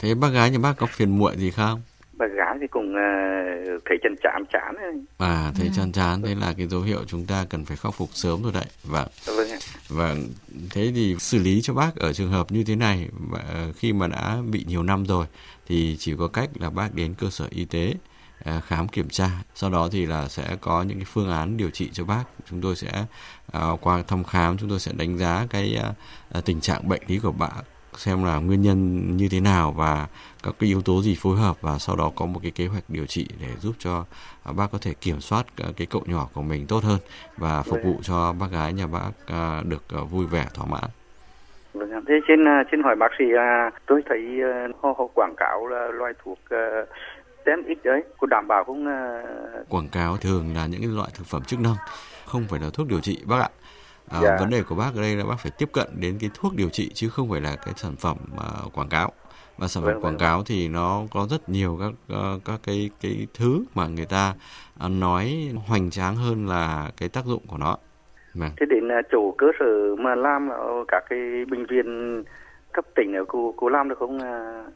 thế 0.02 0.15
bác 0.15 0.30
gái 0.30 0.52
nhà 0.52 0.60
bác 0.60 0.74
có 0.78 0.86
phiền 0.86 1.18
muội 1.18 1.36
gì 1.38 1.52
không 1.52 1.82
bà 2.20 2.28
gái 2.28 2.58
thì 2.62 2.68
cũng 2.68 2.89
uh, 2.89 3.82
thấy 3.86 3.98
chân 4.04 4.15
chán 4.24 4.44
chán 4.54 4.76
ấy. 4.76 4.94
À, 5.18 5.52
thấy 5.56 5.70
chán 5.76 5.92
chán, 5.92 6.22
thế 6.22 6.36
là 6.36 6.54
cái 6.58 6.68
dấu 6.68 6.82
hiệu 6.82 7.00
chúng 7.08 7.26
ta 7.26 7.46
cần 7.50 7.65
phải 7.65 7.78
khắc 7.78 7.94
phục 7.94 8.10
sớm 8.13 8.44
rồi 8.44 8.52
đấy. 8.54 8.65
Vâng. 8.84 9.08
vâng 9.26 9.50
ạ 9.50 9.58
Vâng, 9.89 10.28
thế 10.70 10.92
thì 10.96 11.15
xử 11.20 11.39
lý 11.39 11.62
cho 11.62 11.74
bác 11.74 11.96
ở 11.96 12.13
trường 12.13 12.32
hợp 12.32 12.52
như 12.52 12.63
thế 12.63 12.76
này 12.76 13.10
và 13.30 13.39
ờ, 13.54 13.72
khi 13.76 13.94
mà 13.94 14.08
đã 14.08 14.38
bị 14.52 14.65
nhiều 14.68 14.84
năm 14.84 15.06
rồi 15.06 15.26
thì 15.68 15.96
chỉ 16.00 16.13
có 16.20 16.28
cách 16.28 16.50
là 16.60 16.70
bác 16.70 16.89
đến 16.96 17.13
cơ 17.20 17.30
sở 17.30 17.48
y 17.50 17.65
tế 17.65 17.94
à, 17.94 18.00
À, 18.45 18.62
khám 18.67 18.88
kiểm 18.88 19.10
tra, 19.10 19.30
sau 19.56 19.69
đó 19.69 19.89
thì 19.91 20.06
là 20.06 20.28
sẽ 20.28 20.43
có 20.62 20.84
những 20.84 20.97
cái 20.97 21.06
phương 21.06 21.32
án 21.32 21.58
điều 21.58 21.69
trị 21.69 21.89
cho 21.93 22.06
bác. 22.06 22.23
Chúng 22.49 22.62
tôi 22.62 22.75
sẽ 22.75 22.88
à, 23.52 23.62
qua 23.82 24.04
thăm 24.08 24.23
khám 24.23 24.58
chúng 24.58 24.69
tôi 24.69 24.80
sẽ 24.80 24.91
đánh 24.97 25.17
giá 25.17 25.45
cái 25.49 25.80
à, 26.32 26.41
tình 26.45 26.62
trạng 26.62 26.89
bệnh 26.89 27.02
lý 27.08 27.19
của 27.19 27.32
bạn 27.32 27.63
xem 27.93 28.23
là 28.23 28.39
nguyên 28.39 28.62
nhân 28.62 29.02
như 29.17 29.28
thế 29.32 29.39
nào 29.39 29.71
và 29.71 30.08
các 30.43 30.54
cái 30.60 30.69
yếu 30.69 30.82
tố 30.82 31.02
gì 31.02 31.15
phối 31.19 31.38
hợp 31.38 31.56
và 31.62 31.78
sau 31.78 31.95
đó 31.95 32.12
có 32.15 32.25
một 32.25 32.39
cái 32.43 32.52
kế 32.52 32.67
hoạch 32.67 32.84
điều 32.88 33.06
trị 33.06 33.28
để 33.41 33.47
giúp 33.60 33.75
cho 33.80 34.06
bác 34.58 34.71
có 34.71 34.78
thể 34.82 34.93
kiểm 35.02 35.19
soát 35.19 35.45
cái 35.78 35.88
cậu 35.89 36.02
nhỏ 36.06 36.28
của 36.34 36.41
mình 36.41 36.65
tốt 36.67 36.84
hơn 36.84 36.99
và 37.38 37.63
phục 37.63 37.80
vụ 37.84 37.99
cho 38.02 38.34
bác 38.39 38.52
gái 38.52 38.73
nhà 38.73 38.88
bác 38.88 39.12
được 39.63 39.84
vui 40.12 40.25
vẻ 40.25 40.45
thỏa 40.54 40.65
mãn. 40.65 40.89
Vâng 41.73 41.89
thế 42.08 42.19
xin 42.28 42.38
trên 42.45 42.45
xin 42.71 42.84
hỏi 42.84 42.95
bác 42.95 43.12
sĩ 43.19 43.25
tôi 43.86 44.02
thấy 44.10 44.41
họ, 44.82 44.93
họ 44.97 45.08
quảng 45.13 45.36
cáo 45.38 45.67
là 45.67 45.88
loại 45.88 46.13
thuốc 46.23 46.39
uh, 47.39 47.45
tem 47.45 47.63
ít 47.65 47.78
đấy 47.84 48.04
có 48.19 48.28
đảm 48.28 48.47
bảo 48.47 48.63
không 48.63 48.86
uh, 48.88 49.69
Quảng 49.69 49.89
cáo 49.91 50.17
thường 50.17 50.56
là 50.56 50.65
những 50.65 50.82
cái 50.82 50.89
loại 50.89 51.10
thực 51.13 51.28
phẩm 51.28 51.43
chức 51.43 51.60
năng, 51.60 51.75
không 52.25 52.43
phải 52.49 52.60
là 52.60 52.69
thuốc 52.73 52.88
điều 52.88 52.99
trị 52.99 53.23
bác 53.25 53.39
ạ. 53.39 53.49
À, 54.10 54.19
Dạ. 54.21 54.38
Vấn 54.39 54.49
đề 54.49 54.63
của 54.63 54.75
bác 54.75 54.91
ở 54.95 55.02
đây 55.02 55.15
là 55.15 55.25
bác 55.25 55.36
phải 55.39 55.52
tiếp 55.58 55.69
cận 55.73 55.88
đến 55.99 56.17
cái 56.21 56.30
thuốc 56.34 56.56
điều 56.56 56.69
trị 56.69 56.91
chứ 56.93 57.10
không 57.10 57.30
phải 57.30 57.41
là 57.41 57.56
cái 57.65 57.73
sản 57.78 57.95
phẩm 57.95 58.17
à, 58.38 58.47
quảng 58.73 58.89
cáo. 58.89 59.12
Và 59.58 59.67
sản 59.67 59.84
phẩm 59.84 59.93
Vâng, 59.93 60.04
quảng 60.04 60.13
vâng. 60.13 60.19
cáo 60.19 60.43
thì 60.45 60.67
nó 60.67 61.02
có 61.12 61.28
rất 61.30 61.49
nhiều 61.49 61.80
các 61.80 62.15
ờ, 62.17 62.39
các 62.45 62.60
cái 62.63 62.89
cái 63.02 63.28
thứ 63.34 63.63
mà 63.75 63.88
người 63.88 64.06
ta 64.06 64.34
à, 64.80 64.88
nói 64.88 65.52
hoành 65.67 65.89
tráng 65.89 66.15
hơn 66.15 66.47
là 66.47 66.91
cái 66.97 67.10
tác 67.10 67.25
dụng 67.25 67.47
của 67.47 67.58
nó. 67.58 67.78
Vâng. 68.34 68.49
thế 68.60 68.65
đến 68.69 68.88
uh, 68.88 69.06
chỗ 69.12 69.32
cơ 69.38 69.47
sở 69.60 69.95
mà 69.95 70.15
làm 70.15 70.49
ở 70.49 70.86
các 70.88 71.04
cái 71.10 71.19
bệnh 71.49 71.65
viện 71.65 72.23
cấp 72.71 72.86
tỉnh 72.95 73.13
ở 73.13 73.25
cô 73.28 73.54
cô 73.58 73.69
làm 73.69 73.89
được 73.89 73.99
không 73.99 74.17
uh, 74.17 74.73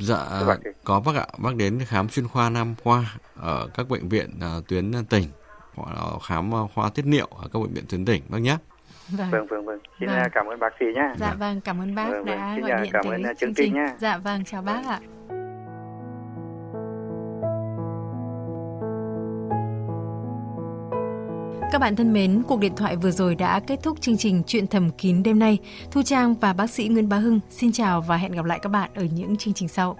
Dạ 0.00 0.26
bác 0.46 0.56
có 0.84 1.00
bác 1.00 1.16
ạ, 1.16 1.26
bác 1.38 1.56
đến 1.56 1.78
khám 1.86 2.08
chuyên 2.08 2.28
khoa 2.28 2.50
nam 2.50 2.74
khoa 2.84 3.04
ở 3.36 3.68
các 3.74 3.88
bệnh 3.88 4.08
viện 4.08 4.30
à, 4.40 4.48
tuyến 4.68 4.92
tỉnh 5.10 5.24
hoặc 5.74 5.94
là 5.94 6.18
khám 6.22 6.54
à, 6.54 6.58
khoa 6.74 6.90
tiết 6.90 7.06
niệu 7.06 7.26
ở 7.26 7.48
các 7.52 7.58
bệnh 7.58 7.74
viện 7.74 7.84
tuyến 7.88 8.04
tỉnh 8.04 8.22
bác 8.28 8.38
nhé. 8.38 8.56
Vâng. 9.08 9.30
Vâng 9.30 9.46
vâng 9.46 9.64
vâng. 9.66 9.78
Xin 10.00 10.08
Vâng. 10.08 10.18
à, 10.18 10.28
cảm 10.32 10.46
ơn 10.46 10.58
bác 10.60 10.72
sĩ 10.80 10.86
nhá. 10.94 11.14
Dạ 11.18 11.34
vâng, 11.38 11.60
cảm 11.60 11.80
ơn 11.80 11.94
bác 11.94 12.04
Vâng, 12.04 12.24
vâng. 12.24 12.38
đã 12.38 12.52
Xin 12.56 12.64
gọi 12.66 12.82
điện 12.82 12.92
cảm 12.92 13.04
tới 13.04 13.12
ơn, 13.14 13.22
à, 13.22 13.32
chương 13.40 13.54
trình. 13.54 13.66
trình 13.66 13.74
nha. 13.74 13.96
Dạ 14.00 14.18
vâng, 14.18 14.44
chào 14.44 14.62
bác 14.62 14.86
ạ. 14.86 15.00
Các 21.74 21.78
bạn 21.78 21.96
thân 21.96 22.12
mến, 22.12 22.42
cuộc 22.48 22.60
điện 22.60 22.72
thoại 22.76 22.96
vừa 22.96 23.10
rồi 23.10 23.34
đã 23.34 23.60
kết 23.60 23.82
thúc 23.82 24.00
chương 24.00 24.16
trình 24.16 24.42
Chuyện 24.46 24.66
thầm 24.66 24.90
kín 24.90 25.22
đêm 25.22 25.38
nay. 25.38 25.58
Thu 25.90 26.02
Trang 26.02 26.34
và 26.34 26.52
bác 26.52 26.70
sĩ 26.70 26.88
Nguyễn 26.88 27.08
Bá 27.08 27.16
Hưng 27.16 27.40
xin 27.50 27.72
chào 27.72 28.00
và 28.00 28.16
hẹn 28.16 28.32
gặp 28.32 28.44
lại 28.44 28.58
các 28.62 28.68
bạn 28.68 28.90
ở 28.94 29.04
những 29.04 29.36
chương 29.36 29.54
trình 29.54 29.68
sau. 29.68 29.96